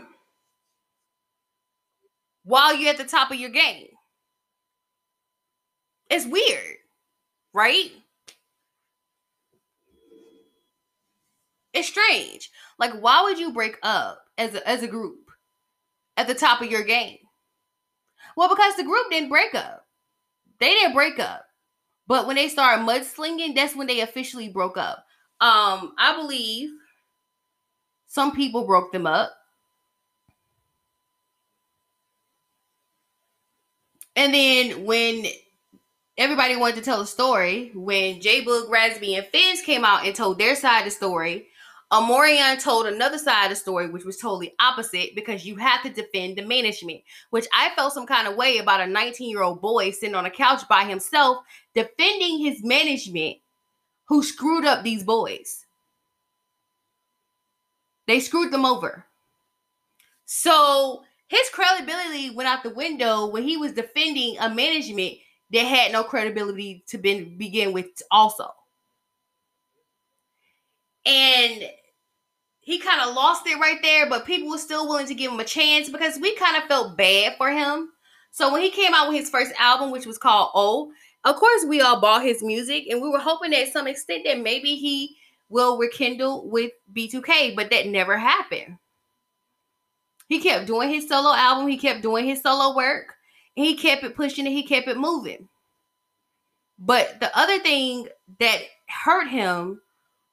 [2.45, 3.89] while you're at the top of your game.
[6.11, 6.77] It's weird,
[7.55, 7.91] right?
[11.73, 12.51] It's strange.
[12.79, 15.31] Like, why would you break up as a, as a group
[16.17, 17.19] at the top of your game?
[18.37, 19.87] Well, because the group didn't break up.
[20.59, 21.47] They didn't break up.
[22.07, 25.05] But when they started mudslinging, that's when they officially broke up.
[25.41, 26.71] Um, I believe
[28.07, 29.33] some people broke them up.
[34.15, 35.25] And then when
[36.19, 40.15] everybody wanted to tell a story, when J-Boog, Raz B, and Fizz came out and
[40.15, 41.49] told their side of the story,
[41.93, 45.91] Omarion told another side of the story, which was totally opposite, because you have to
[45.91, 49.61] defend the management, which I felt some kind of way about a 19 year old
[49.61, 53.37] boy sitting on a couch by himself defending his management
[54.09, 55.67] who screwed up these boys.
[58.07, 59.05] They screwed them over.
[60.25, 65.19] So his credibility went out the window when he was defending a management
[65.51, 68.49] that had no credibility to be, begin with, also.
[71.05, 71.65] And
[72.73, 75.41] he kind of lost it right there, but people were still willing to give him
[75.41, 77.91] a chance because we kind of felt bad for him.
[78.31, 80.91] So when he came out with his first album, which was called Oh,
[81.25, 84.41] of course we all bought his music, and we were hoping that some extent that
[84.41, 85.19] maybe he
[85.51, 88.79] will rekindle with B2K, but that never happened.
[90.29, 93.17] He kept doing his solo album, he kept doing his solo work,
[93.55, 95.47] and he kept it pushing and he kept it moving.
[96.79, 98.09] But the other thing
[98.41, 99.83] that hurt him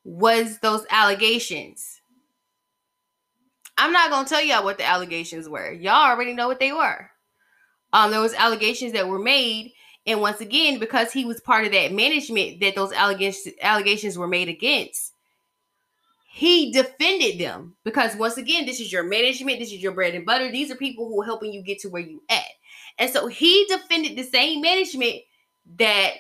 [0.06, 1.99] was those allegations
[3.80, 5.72] I'm not gonna tell y'all what the allegations were.
[5.72, 7.10] Y'all already know what they were.
[7.94, 9.72] Um, there was allegations that were made,
[10.06, 14.28] and once again, because he was part of that management that those allegations allegations were
[14.28, 15.14] made against,
[16.30, 20.26] he defended them because once again, this is your management, this is your bread and
[20.26, 20.52] butter.
[20.52, 22.52] These are people who are helping you get to where you at,
[22.98, 25.22] and so he defended the same management
[25.78, 26.16] that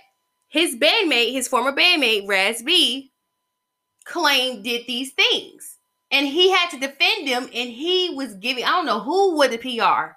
[0.47, 3.11] his bandmate, his former bandmate Raz-B,
[4.05, 5.78] claimed did these things
[6.11, 9.49] and he had to defend them and he was giving i don't know who was
[9.49, 10.15] the pr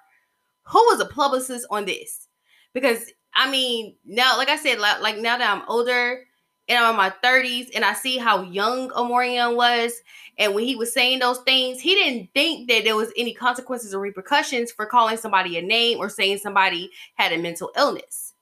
[0.65, 2.27] who was a publicist on this?
[2.73, 6.23] Because i mean now like i said like, like now that i'm older
[6.69, 10.01] and i'm in my 30s and i see how young omarion was
[10.37, 13.93] and when he was saying those things he didn't think that there was any consequences
[13.93, 18.33] or repercussions for calling somebody a name or saying somebody had a mental illness.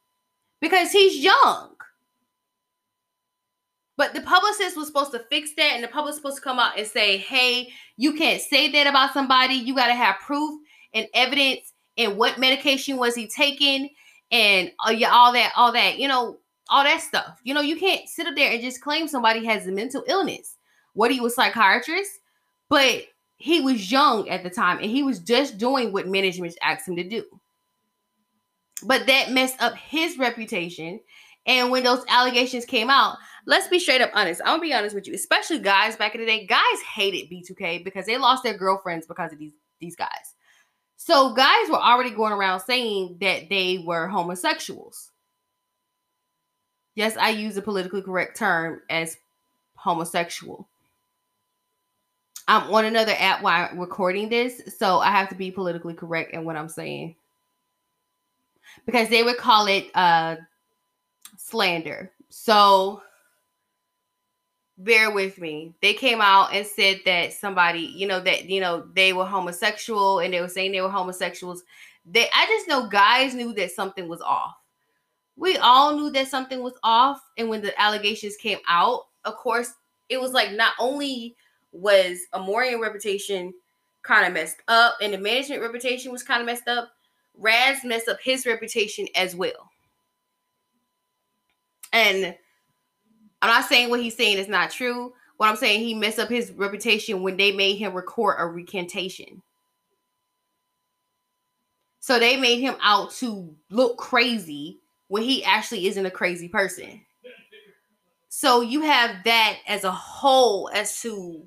[0.62, 1.76] Because he's young
[4.02, 6.76] but the publicist was supposed to fix that, and the publicist supposed to come out
[6.76, 9.54] and say, "Hey, you can't say that about somebody.
[9.54, 10.60] You got to have proof
[10.96, 11.72] and evidence.
[12.00, 13.92] And what medication was he taking?
[14.32, 16.00] And uh, all that, all that.
[16.00, 17.40] You know, all that stuff.
[17.44, 20.58] You know, you can't sit up there and just claim somebody has a mental illness.
[20.94, 22.22] What he was psychiatrist,
[22.70, 23.04] but
[23.36, 26.96] he was young at the time, and he was just doing what management asked him
[26.96, 27.24] to do.
[28.84, 31.02] But that messed up his reputation.
[31.46, 34.42] And when those allegations came out, let's be straight up honest.
[34.42, 36.46] I'm gonna be honest with you, especially guys back in the day.
[36.46, 40.36] Guys hated B2K because they lost their girlfriends because of these these guys.
[40.98, 45.12] So guys were already going around saying that they were homosexuals.
[46.94, 49.18] Yes, I use a politically correct term as
[49.76, 50.68] homosexual.
[52.48, 56.34] I'm on another app while I'm recording this, so I have to be politically correct
[56.34, 57.16] in what I'm saying.
[58.86, 60.36] Because they would call it uh
[61.38, 62.12] slander.
[62.30, 63.02] So
[64.84, 65.74] bear with me.
[65.82, 70.20] They came out and said that somebody, you know, that you know they were homosexual
[70.20, 71.64] and they were saying they were homosexuals.
[72.06, 74.56] They, I just know guys knew that something was off.
[75.38, 79.74] We all knew that something was off, and when the allegations came out, of course,
[80.10, 81.36] it was like not only
[81.72, 83.54] was Omarion reputation
[84.04, 86.92] kind of messed up, and the management reputation was kind of messed up.
[87.38, 89.70] Raz messed up his reputation as well.
[91.94, 92.36] And
[93.42, 95.14] I'm not saying what he's saying is not true.
[95.38, 99.42] What I'm saying, he messed up his reputation when they made him record a recantation.
[102.00, 107.02] So they made him out to look crazy when he actually isn't a crazy person.
[108.30, 111.44] So you have that as a whole as to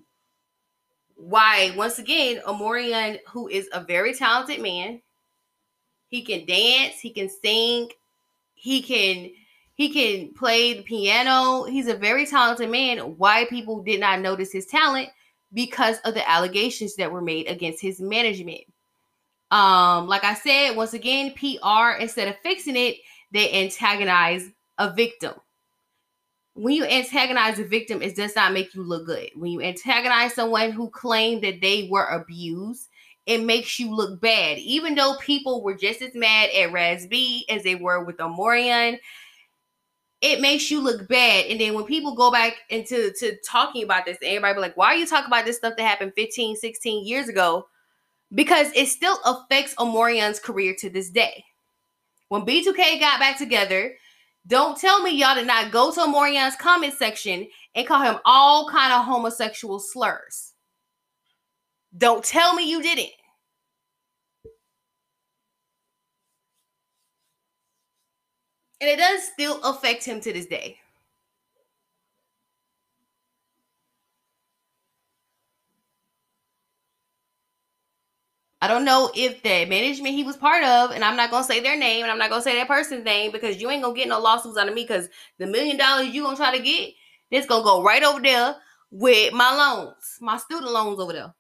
[1.17, 5.01] why, once again, Omarion, who is a very talented man,
[6.09, 7.89] he can dance, he can sing,
[8.55, 9.31] he can
[9.75, 11.65] he can play the piano.
[11.65, 12.99] He's a very talented man.
[13.19, 15.09] Why people did not notice his talent
[15.53, 18.63] because of the allegations that were made against his management.
[19.51, 22.97] Um, like I said, once again, PR instead of fixing it,
[23.33, 24.49] they antagonize
[24.79, 25.35] a victim.
[26.55, 29.31] When you antagonize a victim, it does not make you look good.
[29.35, 32.89] When you antagonize someone who claimed that they were abused,
[33.27, 34.59] it makes you look bad.
[34.59, 38.99] Even though people were just as mad at Raz-B as they were with Omarion,
[40.25, 41.45] it makes you look bad.
[41.51, 44.87] And then when people go back into to talking about this, everybody be like, why
[44.87, 47.67] are you talking about this stuff that happened 15, 16 years ago?
[48.35, 51.45] Because it still affects Omarion's career to this day.
[52.29, 53.95] When B2K got back together,
[54.47, 58.67] don't tell me y'all did not go to Omarion's comment section and call him all
[58.71, 60.55] kind of homosexual slurs.
[61.99, 63.13] Don't tell me you didn't.
[68.85, 70.77] And it does still affect him to this day.
[78.61, 81.61] I don't know if the management he was part of, and I'm not gonna say
[81.61, 84.07] their name, and I'm not gonna say that person's name because you ain't gonna get
[84.07, 85.09] no lawsuits out of me because
[85.39, 86.93] the million dollars you gonna try to get,
[87.31, 88.57] this gonna go right over there
[88.91, 91.35] with my loans, my student loans over there.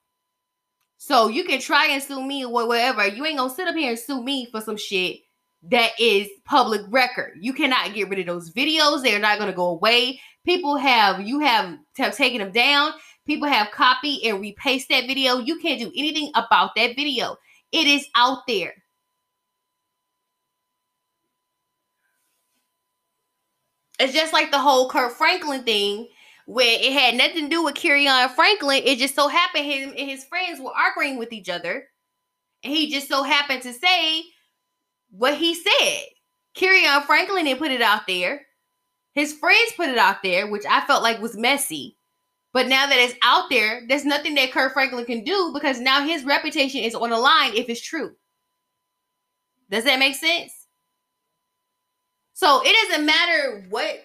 [0.96, 3.06] So you can try and sue me or whatever.
[3.06, 5.23] You ain't gonna sit up here and sue me for some shit
[5.70, 7.32] that is public record.
[7.40, 9.02] You cannot get rid of those videos.
[9.02, 10.20] They're not gonna go away.
[10.44, 12.92] People have you have have taken them down.
[13.26, 15.38] People have copied and repaste that video.
[15.38, 17.36] You can't do anything about that video.
[17.72, 18.74] It is out there.
[23.98, 26.08] It's just like the whole Kirk Franklin thing
[26.46, 28.82] where it had nothing to do with Kerrion Franklin.
[28.84, 31.86] It just so happened him and his friends were arguing with each other.
[32.62, 34.24] And he just so happened to say
[35.16, 36.02] what he said.
[36.56, 38.42] Kerrion Franklin didn't put it out there.
[39.12, 41.96] His friends put it out there, which I felt like was messy.
[42.52, 46.04] But now that it's out there, there's nothing that Kirk Franklin can do because now
[46.04, 48.12] his reputation is on the line if it's true.
[49.70, 50.52] Does that make sense?
[52.34, 54.04] So it doesn't matter what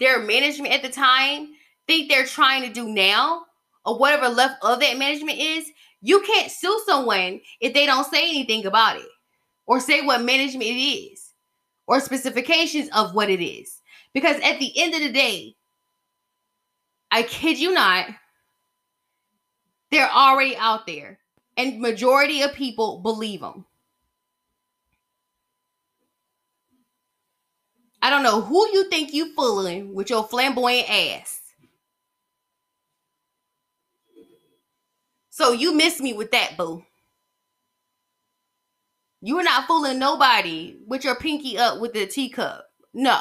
[0.00, 1.48] their management at the time
[1.86, 3.44] think they're trying to do now
[3.84, 5.70] or whatever left of that management is,
[6.00, 9.06] you can't sue someone if they don't say anything about it
[9.66, 11.32] or say what management it is
[11.86, 13.80] or specifications of what it is.
[14.14, 15.56] Because at the end of the day,
[17.10, 18.06] I kid you not,
[19.90, 21.18] they're already out there.
[21.56, 23.64] And majority of people believe them.
[28.02, 31.40] I don't know who you think you fooling with your flamboyant ass.
[35.30, 36.85] So you miss me with that, boo.
[39.26, 42.64] You are not fooling nobody with your pinky up with the teacup.
[42.94, 43.18] No.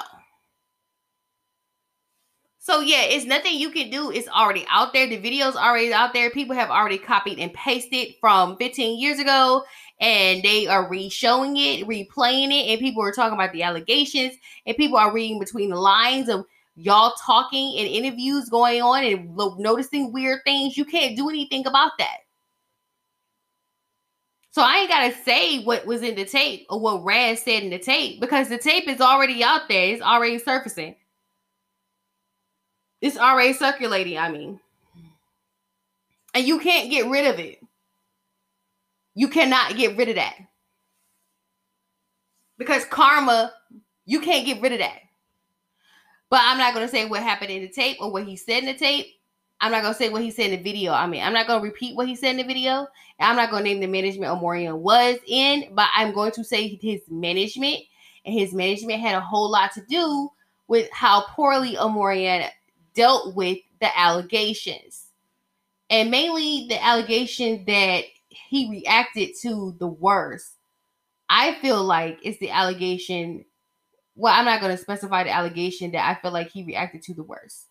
[2.59, 4.11] So yeah, it's nothing you can do.
[4.11, 5.07] It's already out there.
[5.07, 6.29] The video's already out there.
[6.29, 9.63] People have already copied and pasted from 15 years ago,
[9.99, 14.35] and they are re-showing it, replaying it, and people are talking about the allegations,
[14.67, 16.45] and people are reading between the lines of
[16.75, 20.77] y'all talking and interviews going on and noticing weird things.
[20.77, 22.17] You can't do anything about that.
[24.55, 27.71] So I ain't gotta say what was in the tape or what Raz said in
[27.71, 29.93] the tape because the tape is already out there.
[29.93, 30.95] It's already surfacing.
[33.01, 34.61] It's already circulating, I mean.
[36.33, 37.59] And you can't get rid of it.
[39.13, 40.35] You cannot get rid of that.
[42.57, 43.51] Because karma,
[44.05, 44.99] you can't get rid of that.
[46.29, 48.67] But I'm not to say what happened in the tape or what he said in
[48.67, 49.07] the tape.
[49.65, 50.93] I'm not to say what he said in the video.
[50.93, 52.85] I mean, I'm not to repeat what he said in the video.
[53.19, 57.01] I'm not to name the management Omarion was in, but I'm going to say his
[57.09, 57.79] management.
[58.25, 60.29] And his management had a whole lot to do
[60.67, 62.47] with how poorly Omarion
[62.93, 65.07] dealt with the allegations.
[65.89, 70.51] And mainly the allegation that he reacted to the worst.
[71.27, 73.45] I feel like it's the allegation
[74.15, 77.23] well, I'm not to specify the allegation that I feel like he reacted to the
[77.23, 77.65] worst.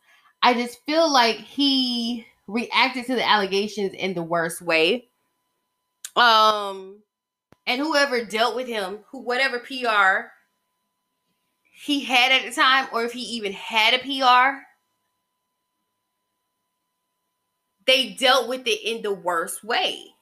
[0.44, 5.08] I just feel like he reacted to the allegations in the worst way.
[6.16, 6.98] Um,
[7.66, 10.28] and whoever dealt with him, who whatever PR
[11.72, 14.58] he had at the time, or if he even had a PR,
[17.86, 20.14] they dealt with it in the worst way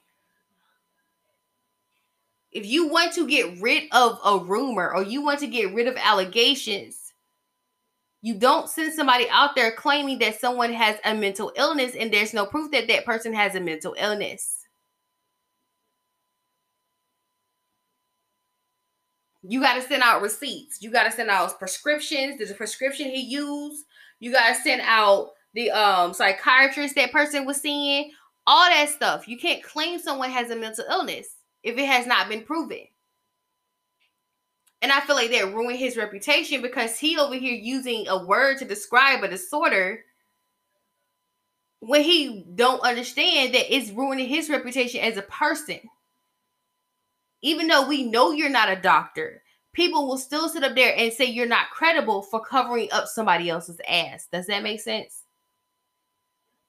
[2.53, 5.87] if you want to get rid of a rumor or you want to get rid
[5.87, 7.02] of allegations,
[8.23, 12.33] You don't send somebody out there claiming that someone has a mental illness and there's
[12.33, 14.59] no proof that that person has a mental illness.
[19.41, 20.81] You got to send out receipts.
[20.81, 22.37] You got to send out prescriptions.
[22.37, 23.83] There's a prescription he used.
[24.21, 28.11] You got to send out the um psychiatrist that person was seeing.
[28.47, 29.27] All that stuff.
[29.27, 31.27] You can't claim someone has a mental illness
[31.61, 32.87] if it has not been proven.
[34.83, 38.59] And I feel like that ruined his reputation because he over here using a word
[38.59, 40.03] to describe a disorder
[41.79, 45.79] when he don't understand that it's ruining his reputation as a person
[47.43, 51.13] even though we know you're not a doctor, people will still sit up there and
[51.13, 54.27] say you're not credible for covering up somebody else's ass.
[54.31, 55.23] Does that make sense?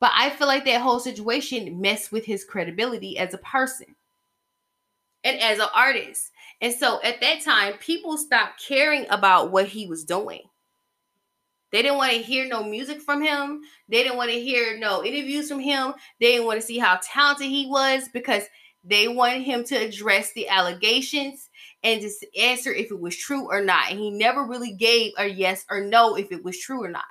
[0.01, 3.95] But I feel like that whole situation messed with his credibility as a person
[5.23, 6.33] and as an artist.
[6.61, 10.43] And so at that time, people stopped caring about what he was doing.
[11.73, 13.63] They didn't want to hear no music from him.
[13.89, 15.93] They didn't want to hear no interviews from him.
[16.21, 18.45] They didn't want to see how talented he was because
[18.85, 21.49] they wanted him to address the allegations
[21.83, 23.91] and just answer if it was true or not.
[23.91, 27.05] And he never really gave a yes or no if it was true or not.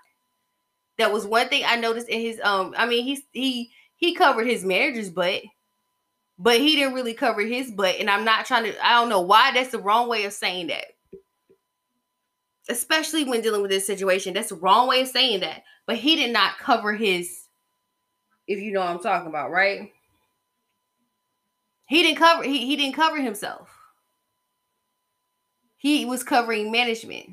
[0.98, 2.74] That was one thing I noticed in his um.
[2.78, 5.41] I mean, he's he he covered his manager's butt,
[6.38, 7.96] but he didn't really cover his butt.
[8.00, 8.86] And I'm not trying to.
[8.86, 10.86] I don't know why that's the wrong way of saying that.
[12.70, 15.64] Especially when dealing with this situation, that's the wrong way of saying that.
[15.86, 17.48] But he did not cover his.
[18.48, 19.92] If you know what I'm talking about, right?
[21.88, 23.70] He didn't cover he, he didn't cover himself.
[25.78, 27.32] He was covering management.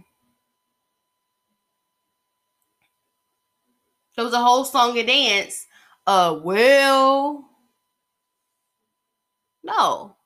[4.17, 5.67] There was a whole song and dance.
[6.07, 7.50] Uh well.
[9.63, 10.17] No.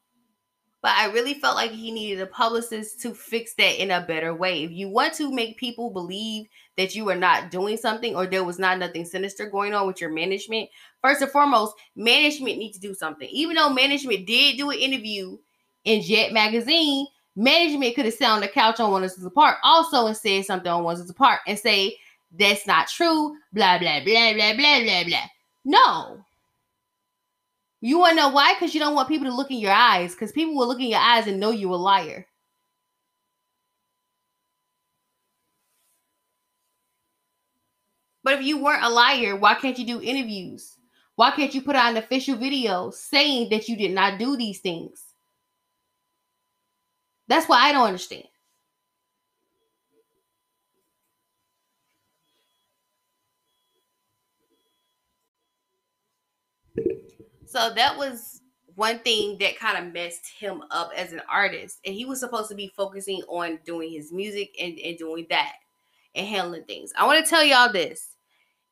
[0.82, 4.35] But I really felt like he needed a publicist to fix that in a better
[4.35, 4.64] way.
[4.64, 8.45] If you want to make people believe that you are not doing something or there
[8.45, 10.68] was not nothing sinister going on with your management,
[11.01, 13.28] first and foremost, management needs to do something.
[13.30, 15.39] Even though management did do an interview
[15.85, 20.07] in Jet Magazine, management could have sat on the couch on One Us Apart also
[20.07, 21.97] and said something on One Us Apart and say,
[22.39, 25.26] that's not true, blah, blah, blah, blah, blah, blah, blah.
[25.64, 26.24] No,
[27.85, 28.55] you want to know why?
[28.55, 30.14] Because you don't want people to look in your eyes.
[30.14, 32.26] Because people will look in your eyes and know you a liar.
[38.22, 40.78] But if you weren't a liar, why can't you do interviews?
[41.16, 44.61] Why can't you put out an official video saying that you did not do these
[44.61, 45.05] things?
[47.28, 48.24] That's what I don't understand.
[57.46, 58.40] So that was
[58.74, 61.78] one thing that kind of messed him up as an artist.
[61.84, 65.52] And he was supposed to be focusing on doing his music and, and doing that
[66.14, 66.92] and handling things.
[66.96, 68.16] I want to tell y'all this.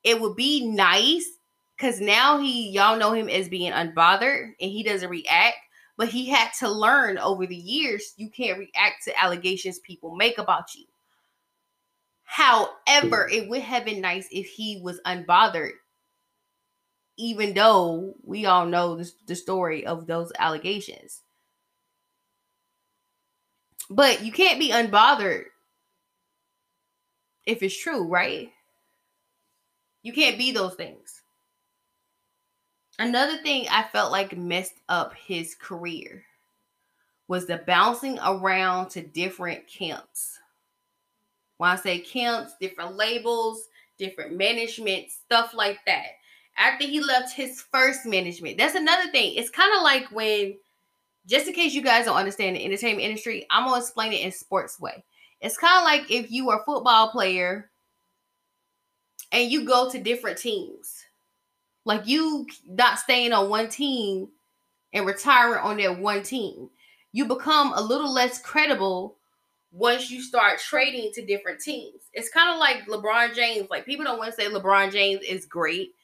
[0.02, 1.26] It would be nice
[1.76, 5.56] because now he y'all know him as being unbothered and he doesn't react.
[5.96, 10.38] But he had to learn over the years you can't react to allegations people make
[10.38, 10.84] about you.
[12.24, 15.72] However, it would have been nice if he was unbothered
[17.16, 21.20] even though we all know the, the story of those allegations.
[23.90, 25.44] But you can't be unbothered
[27.44, 28.50] if it's true, right?
[30.02, 31.22] You can't be those things.
[32.98, 36.24] Another thing I felt like messed up his career
[37.28, 40.38] was the bouncing around to different camps.
[41.56, 46.06] When I say camps, different labels, different management, stuff like that
[46.56, 48.58] after he left his first management.
[48.58, 49.34] That's another thing.
[49.34, 50.56] It's kind of like when,
[51.26, 54.32] just in case you guys don't understand the entertainment industry, I'm gonna explain it in
[54.32, 55.04] sports way.
[55.40, 57.70] It's kind of like if you are a football player
[59.32, 61.04] and you go to different teams.
[61.84, 64.28] Like you not staying on one team
[64.92, 66.70] and retiring on that one team.
[67.12, 69.16] You become a little less credible
[69.72, 72.02] once you start trading to different teams.
[72.12, 73.68] It's kind of like LeBron James.
[73.68, 75.94] Like people don't want to say LeBron James is great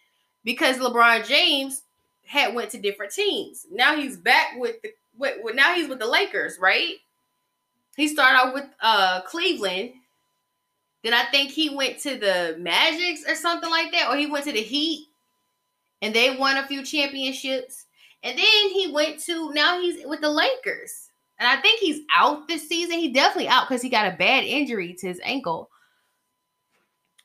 [0.45, 1.83] because LeBron James
[2.27, 3.67] had went to different teams.
[3.71, 6.95] Now he's back with the with, now he's with the Lakers, right?
[7.97, 9.93] He started out with uh Cleveland.
[11.03, 14.45] Then I think he went to the Magics or something like that, or he went
[14.45, 15.09] to the Heat
[16.03, 17.87] and they won a few championships.
[18.23, 21.11] And then he went to now he's with the Lakers.
[21.39, 22.99] And I think he's out this season.
[22.99, 25.71] He definitely out because he got a bad injury to his ankle.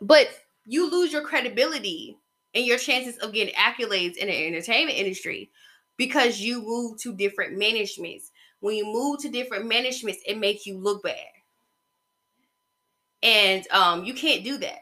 [0.02, 0.28] But
[0.66, 2.18] you lose your credibility
[2.54, 5.50] and your chances of getting accolades in the entertainment industry
[5.98, 8.32] because you move to different managements.
[8.60, 11.18] When you move to different managements, it makes you look bad.
[13.22, 14.80] And um, you can't do that.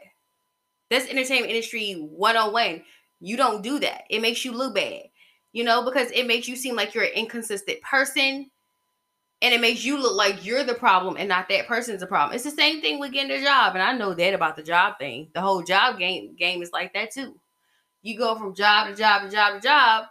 [0.90, 2.82] That's entertainment industry 101.
[3.20, 4.02] You don't do that.
[4.10, 5.04] It makes you look bad,
[5.52, 8.50] you know, because it makes you seem like you're an inconsistent person
[9.42, 12.34] and it makes you look like you're the problem and not that person's the problem.
[12.34, 14.98] It's the same thing with getting a job, and I know that about the job
[14.98, 15.28] thing.
[15.34, 17.38] The whole job game game is like that too.
[18.02, 20.04] You go from job to job to job to job.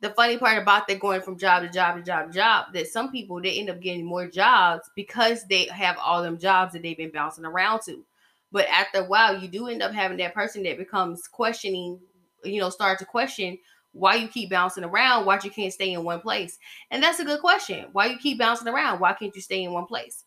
[0.00, 2.88] The funny part about that going from job to job to job to job that
[2.88, 6.82] some people they end up getting more jobs because they have all them jobs that
[6.82, 8.04] they've been bouncing around to.
[8.52, 12.00] But after a while, you do end up having that person that becomes questioning,
[12.44, 13.58] you know, start to question
[13.92, 16.58] why you keep bouncing around, why you can't stay in one place.
[16.90, 17.86] And that's a good question.
[17.92, 19.00] Why you keep bouncing around?
[19.00, 20.24] Why can't you stay in one place?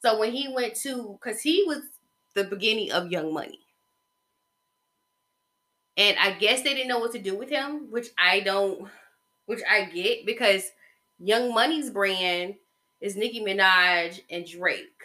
[0.00, 1.82] So when he went to, because he was
[2.34, 3.60] the beginning of Young Money.
[5.96, 8.88] And I guess they didn't know what to do with him, which I don't,
[9.46, 10.62] which I get because
[11.18, 12.56] Young Money's brand
[13.00, 15.02] is Nicki Minaj and Drake.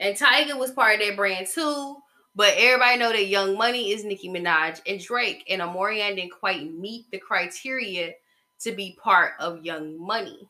[0.00, 1.96] And Tyga was part of that brand too.
[2.36, 6.72] But everybody know that Young Money is Nicki Minaj and Drake, and Omarion didn't quite
[6.72, 8.12] meet the criteria
[8.60, 10.48] to be part of Young Money.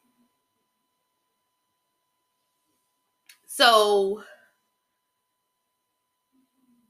[3.46, 4.22] So,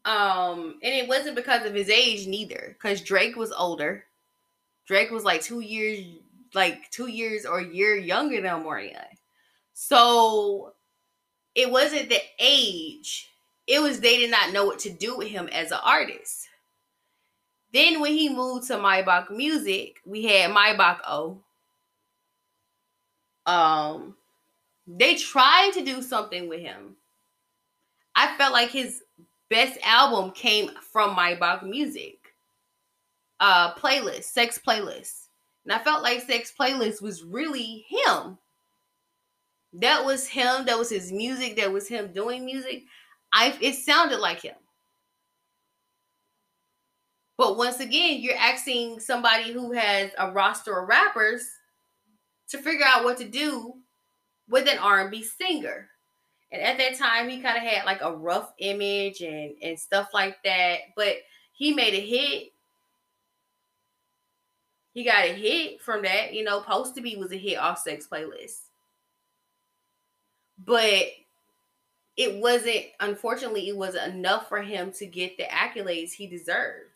[0.09, 4.05] um, and it wasn't because of his age neither, because Drake was older.
[4.87, 6.05] Drake was like two years,
[6.55, 9.05] like two years or a year younger than Omarion.
[9.75, 10.73] So
[11.55, 13.29] it wasn't the age
[13.69, 16.49] it was they did not know what to do with him as an artist.
[17.73, 21.43] Then when he moved to Maybach Music, we had Maybach O.
[23.45, 24.17] Um,
[24.87, 26.97] they tried to do something with him.
[28.17, 29.03] I felt like his
[29.51, 32.19] best album came from my Maybach Music.
[33.41, 35.27] Uh, playlist, Sex Playlist.
[35.65, 38.39] And I felt like Sex Playlist was really him.
[39.75, 40.65] That was him.
[40.65, 41.57] That was his music.
[41.57, 42.85] That was him doing music.
[43.33, 44.55] I it sounded like him.
[47.37, 51.47] But once again, you're asking somebody who has a roster of rappers
[52.49, 53.75] to figure out what to do
[54.49, 55.89] with an R&B singer.
[56.51, 60.09] And at that time, he kind of had like a rough image and and stuff
[60.15, 60.79] like that.
[60.97, 61.17] But
[61.53, 62.53] he made a hit.
[64.95, 66.33] He got a hit from that.
[66.33, 68.61] You know, Post to Be was a hit off Sex Playlist.
[70.65, 71.09] But
[72.19, 76.91] it wasn't unfortunately it wasn't enough for him to get the accolades he deserved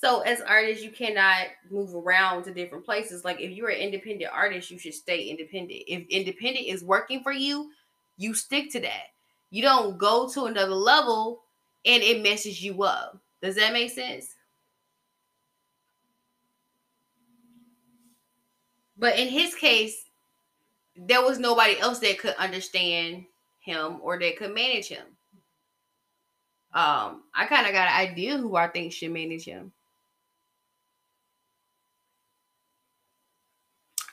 [0.00, 4.30] so as artists you cannot move around to different places like if you're an independent
[4.34, 7.70] artist you should stay independent if independent is working for you
[8.18, 9.06] you stick to that
[9.50, 11.40] you don't go to another level
[11.86, 14.34] and it messes you up does that make sense
[18.98, 20.04] but in his case
[20.98, 23.24] there was nobody else that could understand
[23.60, 25.04] him or that could manage him.
[26.74, 29.72] Um, I kind of got an idea who I think should manage him.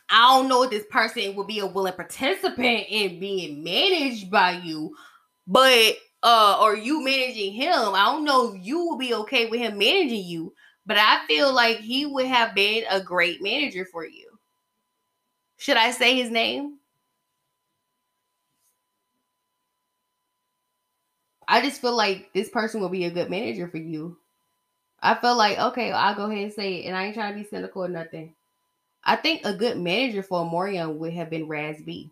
[0.10, 4.51] I don't know if this person would be a willing participant in being managed by
[4.51, 4.95] you,
[5.47, 7.74] but uh, or you managing him.
[7.74, 10.53] I don't know if you will be okay with him managing you,
[10.86, 14.30] but I feel like he would have been a great manager for you.
[15.58, 16.78] Should I say his name?
[21.47, 24.18] I just feel like this person will be a good manager for you.
[25.01, 27.39] I feel like, okay, I'll go ahead and say it, and I ain't trying to
[27.39, 28.34] be cynical or nothing.
[29.06, 32.12] I think a good manager for Omarion would have been Raz-B.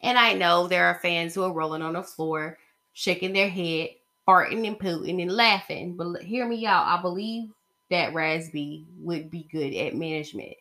[0.00, 2.56] And I know there are fans who are rolling on the floor,
[2.92, 3.90] shaking their head,
[4.26, 5.96] farting and pooting and laughing.
[5.96, 6.86] But hear me out.
[6.86, 7.50] I believe
[7.90, 10.54] that Raz-B would be good at management.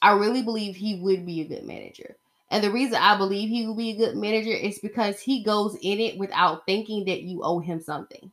[0.00, 2.16] I really believe he would be a good manager.
[2.50, 5.76] And the reason I believe he will be a good manager is because he goes
[5.82, 8.32] in it without thinking that you owe him something.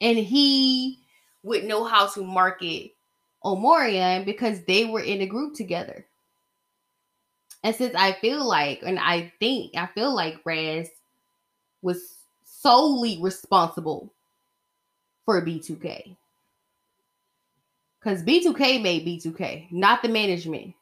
[0.00, 1.00] And he
[1.42, 2.92] would know how to market
[3.44, 6.06] Omarion because they were in a group together.
[7.62, 10.88] And since I feel like, and I think, I feel like Raz
[11.82, 14.12] was solely responsible
[15.24, 16.16] for B2K.
[17.98, 20.74] Because B2K made B2K, not the management.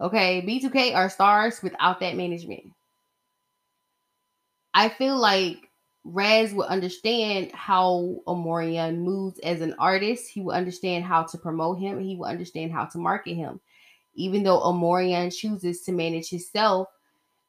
[0.00, 2.72] Okay, B2K are stars without that management.
[4.74, 5.70] I feel like
[6.04, 10.28] Raz would understand how Omarion moves as an artist.
[10.28, 11.98] He would understand how to promote him.
[11.98, 13.58] He would understand how to market him.
[14.14, 16.88] Even though Omarion chooses to manage himself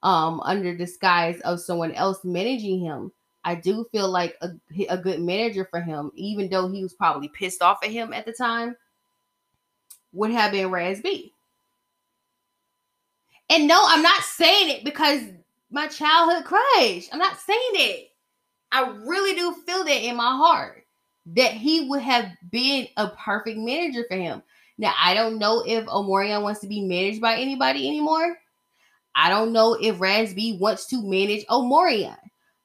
[0.01, 3.11] um, under disguise of someone else managing him,
[3.43, 4.49] I do feel like a,
[4.89, 8.25] a good manager for him, even though he was probably pissed off at him at
[8.25, 8.75] the time,
[10.13, 11.33] would have been Raz-B.
[13.49, 15.21] And no, I'm not saying it because
[15.71, 17.07] my childhood crush.
[17.11, 18.11] I'm not saying it.
[18.71, 20.85] I really do feel that in my heart
[21.27, 24.41] that he would have been a perfect manager for him.
[24.77, 28.37] Now, I don't know if Omarion wants to be managed by anybody anymore.
[29.15, 32.17] I don't know if Raz-B wants to manage Omarion.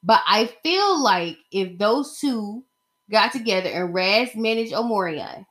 [0.03, 2.64] But I feel like if those two
[3.11, 5.47] got together and Raz managed Omarion,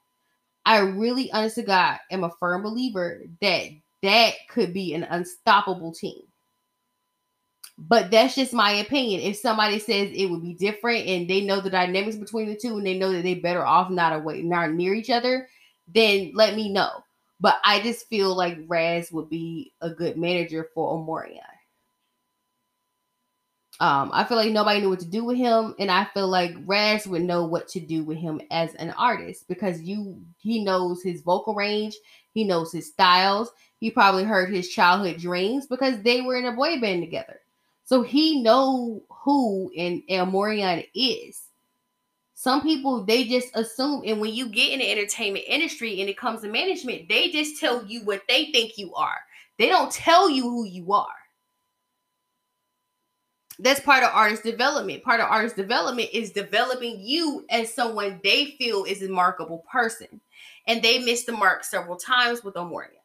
[0.66, 3.70] I really, honest to God, am a firm believer that
[4.02, 6.22] that could be an unstoppable team.
[7.78, 9.22] But that's just my opinion.
[9.22, 12.78] If somebody says it would be different and they know the dynamics between the two
[12.78, 15.48] and they know that they're better off not away, not near each other,
[15.88, 16.90] then let me know.
[17.40, 21.40] But I just feel like Raz would be a good manager for Omarion.
[23.80, 26.54] Um, I feel like nobody knew what to do with him, and I feel like
[26.68, 31.02] Raz would know what to do with him as an artist because you he knows
[31.02, 31.96] his vocal range,
[32.32, 33.50] he knows his styles,
[33.82, 37.42] he probably heard his childhood dreams because they were in a boy band together.
[37.84, 41.42] So he know who and Omarion is.
[42.34, 46.18] Some people they just assume, and when you get in the entertainment industry and it
[46.18, 49.18] comes to management, they just tell you what they think you are.
[49.60, 51.08] They don't tell you who you are
[53.62, 55.04] that's part of artist development.
[55.04, 60.20] Part of artist development is developing you as someone they feel is a markable person.
[60.68, 63.01] And they missed the mark several times with Omarion.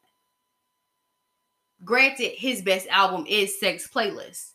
[1.83, 4.53] Granted, his best album is Sex Playlist.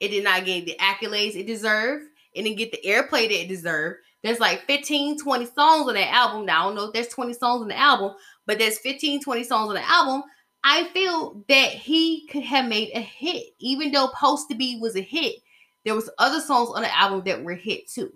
[0.00, 2.06] It did not get the accolades it deserved.
[2.32, 3.98] It didn't get the airplay that it deserved.
[4.22, 6.46] There's like 15, 20 songs on that album.
[6.46, 8.14] Now, I don't know if there's 20 songs on the album,
[8.46, 10.22] but there's 15, 20 songs on the album
[10.64, 14.96] I feel that he could have made a hit, even though "Post to Be" was
[14.96, 15.36] a hit.
[15.84, 18.12] There was other songs on the album that were hit too.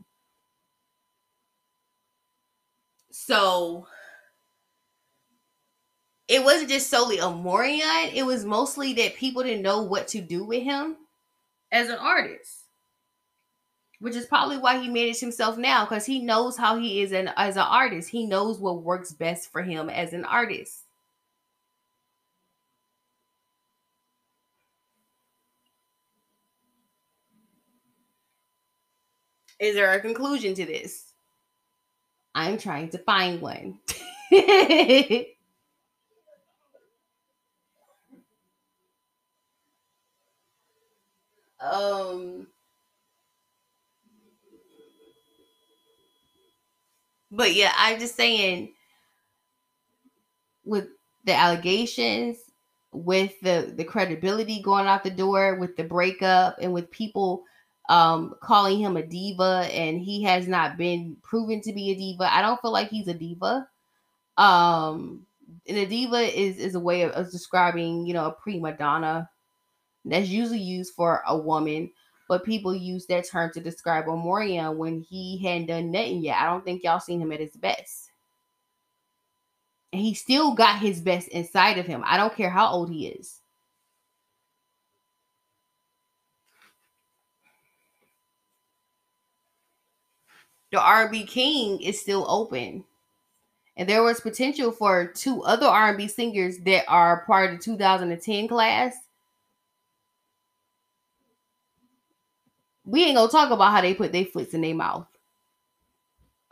[3.11, 3.89] So
[6.29, 8.13] it wasn't just solely Omarion.
[8.13, 10.97] It was mostly that people didn't know what to do with him
[11.71, 12.65] as an artist.
[14.01, 17.31] Which is probably why he managed himself now, because he knows how he is an,
[17.37, 18.11] as an artist.
[18.11, 20.83] He knows what works best for him as an artist.
[29.59, 31.13] Is there a conclusion to this?
[32.35, 33.79] I'm trying to find one.
[41.61, 42.47] um
[47.31, 48.73] but yeah, I'm just saying
[50.65, 50.89] with
[51.25, 52.39] the allegations,
[52.93, 57.45] with the the credibility going out the door, with the breakup, and with people
[57.89, 62.33] um calling him a diva and he has not been proven to be a diva.
[62.33, 63.69] I don't feel like he's a diva.
[64.37, 65.27] Um
[65.69, 69.31] and a diva is is a way of, of describing, you know, a prima donna.
[70.07, 71.91] That's usually used for a woman,
[72.29, 76.41] but people use that term to describe Omarion when he hadn't done nothing yet.
[76.41, 78.11] I don't think y'all seen him at his best.
[79.93, 82.03] And he still got his best inside of him.
[82.05, 83.41] I don't care how old he is.
[90.77, 92.85] the R&B King is still open.
[93.79, 98.49] And there was potential for two other R&B singers that are part of the 2010
[98.49, 98.95] class.
[102.87, 105.07] We ain't gonna talk about how they put their foots in their mouth.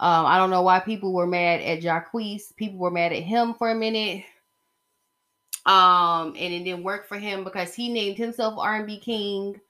[0.01, 2.55] Um, I don't know why people were mad at Jacquees.
[2.57, 4.25] People were mad at him for a minute.
[5.65, 9.61] Um, and it didn't work for him because he named himself R&B King,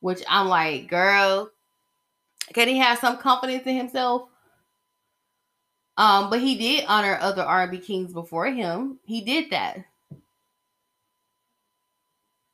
[0.00, 1.50] which I'm like, girl,
[2.54, 4.28] can he have some confidence in himself?
[5.96, 8.98] Um, but he did honor other R&B kings before him.
[9.04, 9.84] He did that.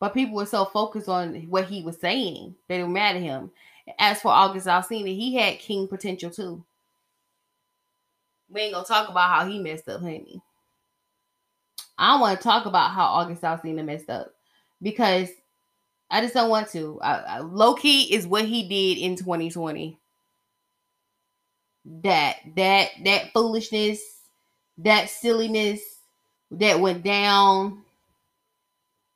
[0.01, 3.51] But people were so focused on what he was saying, they were mad at him.
[3.99, 6.65] As for August Alsina, he had king potential too.
[8.49, 10.43] We ain't gonna talk about how he messed up, honey.
[11.99, 14.35] I want to talk about how August Alsina messed up
[14.81, 15.29] because
[16.11, 16.99] I just don't want to.
[17.03, 19.99] I, I, low key is what he did in 2020.
[22.03, 24.01] That that that foolishness,
[24.79, 25.81] that silliness
[26.53, 27.83] that went down,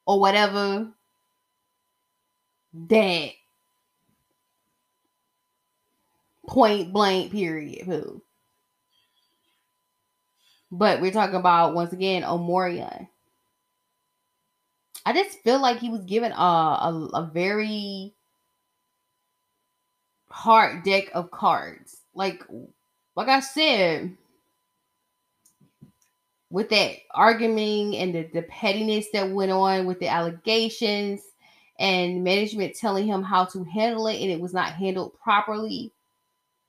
[0.07, 0.89] or whatever.
[2.73, 3.31] That
[6.47, 8.21] point blank period.
[10.71, 13.09] But we're talking about once again Omarion.
[15.07, 18.15] I just feel like he was given a, a, a very
[20.29, 21.99] hard deck of cards.
[22.15, 22.43] Like
[23.15, 24.17] like I said,
[26.55, 31.21] with that arguing and the, the pettiness that went on with the allegations
[31.81, 35.91] and management telling him how to handle it and it was not handled properly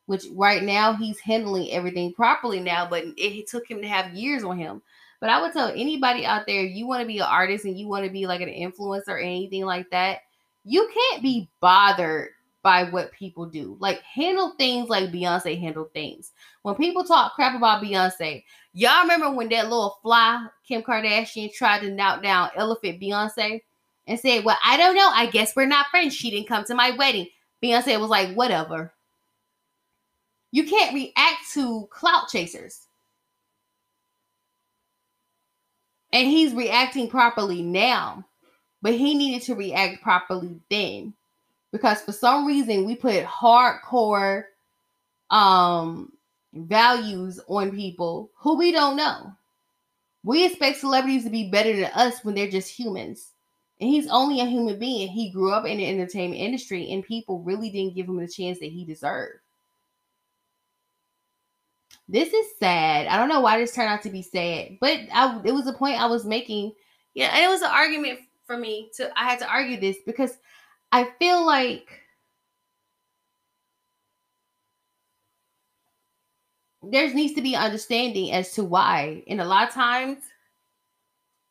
[0.07, 4.43] which right now he's handling everything properly now but it took him to have years
[4.43, 4.81] on him
[5.19, 7.87] but i would tell anybody out there you want to be an artist and you
[7.87, 10.21] want to be like an influencer or anything like that
[10.63, 12.29] you can't be bothered
[12.65, 13.77] by what people do.
[13.79, 16.31] Like handle things like Beyonce handled things.
[16.65, 18.43] When people talk crap about Beyonce,
[18.73, 23.61] y'all remember when that little fly Kim Kardashian tried to knock down Elephant Beyonce
[24.07, 25.11] and said, "Well, I don't know.
[25.13, 26.15] I guess we're not friends.
[26.15, 27.27] She didn't come to my wedding."
[27.61, 28.91] Beyonce was like, "Whatever."
[30.49, 32.87] You can't react to clout chasers.
[36.11, 38.25] And he's reacting properly now,
[38.81, 41.13] but he needed to react properly then
[41.71, 44.45] because for some reason we put hardcore
[45.29, 46.11] um
[46.55, 49.33] values on people who we don't know.
[50.23, 53.31] We expect celebrities to be better than us when they're just humans.
[53.79, 55.09] And he's only a human being.
[55.09, 58.59] He grew up in the entertainment industry and people really didn't give him the chance
[58.59, 59.39] that he deserved.
[62.07, 63.07] This is sad.
[63.07, 65.73] I don't know why this turned out to be sad, but I, it was a
[65.73, 66.73] point I was making.
[67.13, 70.37] Yeah, and it was an argument for me to I had to argue this because
[70.91, 71.87] I feel like
[76.91, 79.23] there needs to be understanding as to why.
[79.27, 80.19] And a lot of times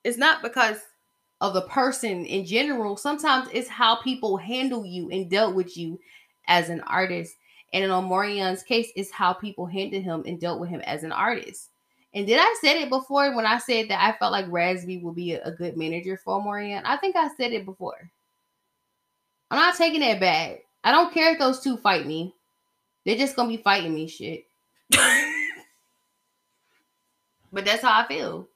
[0.04, 0.78] it's not because
[1.40, 2.96] of the person in general.
[2.96, 5.98] Sometimes it's how people handle you and dealt with you
[6.46, 7.36] as an artist.
[7.72, 11.12] And in Omarion's case, it's how people handled him and dealt with him as an
[11.12, 11.70] artist.
[12.14, 14.46] And did I said it before when I said that I felt like
[14.86, 16.82] B would be a, a good manager for Omarion?
[16.84, 18.10] I think I said it before.
[19.50, 20.60] I'm not taking that back.
[20.84, 22.34] I don't care if those two fight me.
[23.04, 24.46] They're just gonna be fighting me shit.
[24.90, 25.00] But
[27.64, 28.48] that's how I feel.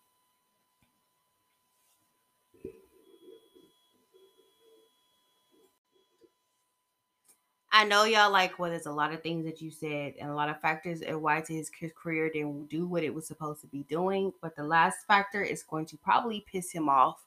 [7.71, 10.35] I know y'all like well, there's a lot of things that you said and a
[10.35, 13.67] lot of factors and why to his career didn't do what it was supposed to
[13.67, 14.33] be doing.
[14.41, 17.23] But the last factor is going to probably piss him off.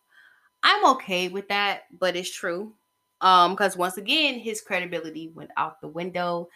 [0.64, 2.74] I'm okay with that, but it's true.
[3.22, 6.50] Um, because once again, his credibility went out the window.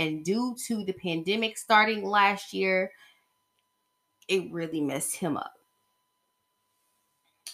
[0.00, 2.90] And due to the pandemic starting last year,
[4.28, 5.52] it really messed him up.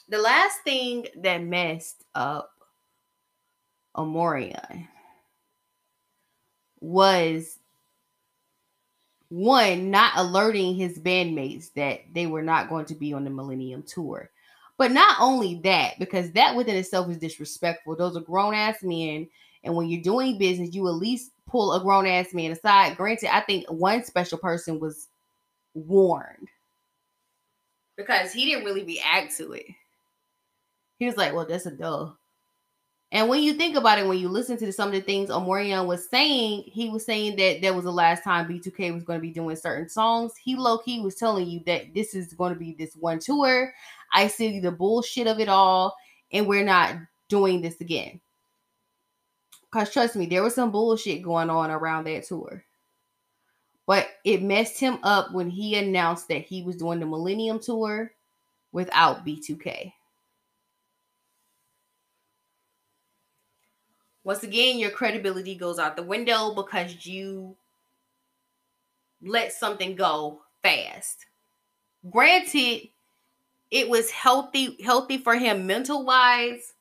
[0.08, 2.52] The last thing that messed up
[3.96, 4.86] Omarion
[6.78, 7.58] was
[9.28, 13.82] one not alerting his bandmates that they were not going to be on the Millennium
[13.82, 14.30] Tour.
[14.78, 17.96] But not only that, because that within itself is disrespectful.
[17.96, 19.28] Those are grown ass men.
[19.64, 22.96] And when you're doing business, you at least pull a grown ass man aside.
[22.96, 25.08] Granted, I think one special person was
[25.74, 26.48] warned
[27.96, 29.66] because he didn't really react to it.
[30.98, 32.10] He was like, well, that's a duh.
[33.12, 35.86] And when you think about it, when you listen to some of the things Omarion
[35.86, 39.22] was saying, he was saying that that was the last time B2K was going to
[39.22, 40.32] be doing certain songs.
[40.42, 43.72] He low key was telling you that this is going to be this one tour.
[44.12, 45.94] I see the bullshit of it all,
[46.32, 46.96] and we're not
[47.28, 48.20] doing this again.
[49.76, 52.64] Because trust me, there was some bullshit going on around that tour.
[53.86, 58.10] But it messed him up when he announced that he was doing the Millennium Tour
[58.72, 59.92] without B2K.
[64.24, 67.54] Once again, your credibility goes out the window because you
[69.20, 71.26] let something go fast.
[72.08, 72.88] Granted,
[73.70, 76.72] it was healthy healthy for him mental wise,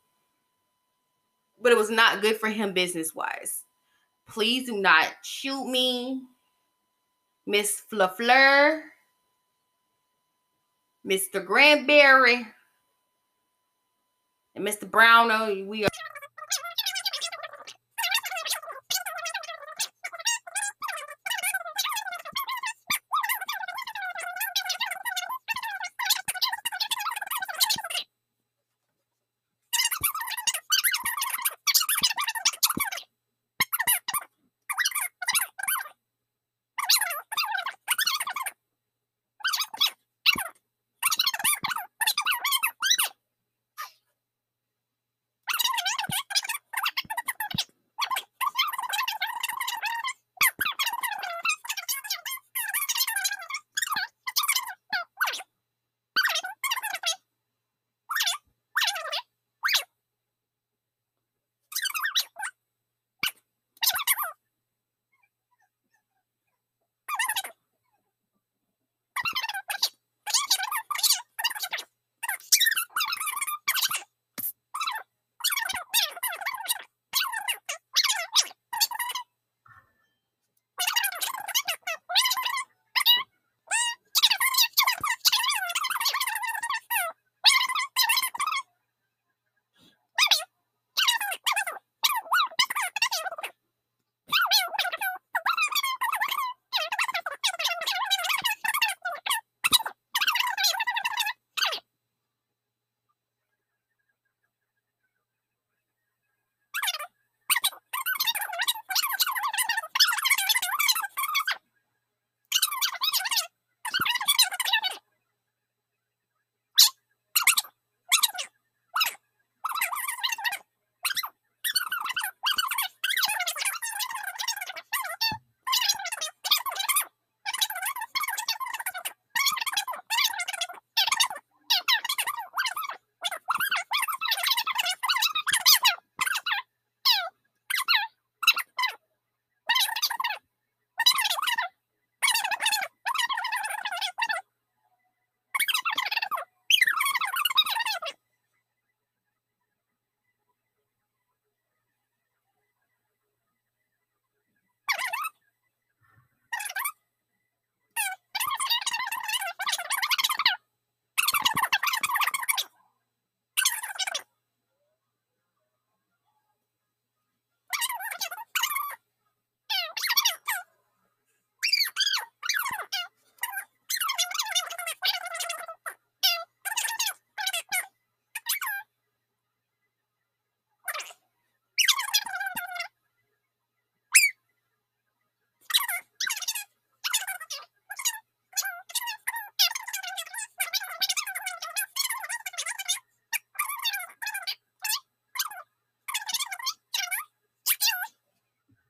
[1.61, 3.63] but it was not good for him business wise.
[4.27, 6.21] Please do not shoot me,
[7.45, 8.83] Miss Fleur,
[11.07, 11.45] Mr.
[11.45, 12.45] Grandberry,
[14.55, 14.89] and Mr.
[14.89, 15.65] Browno.
[15.67, 15.89] We are.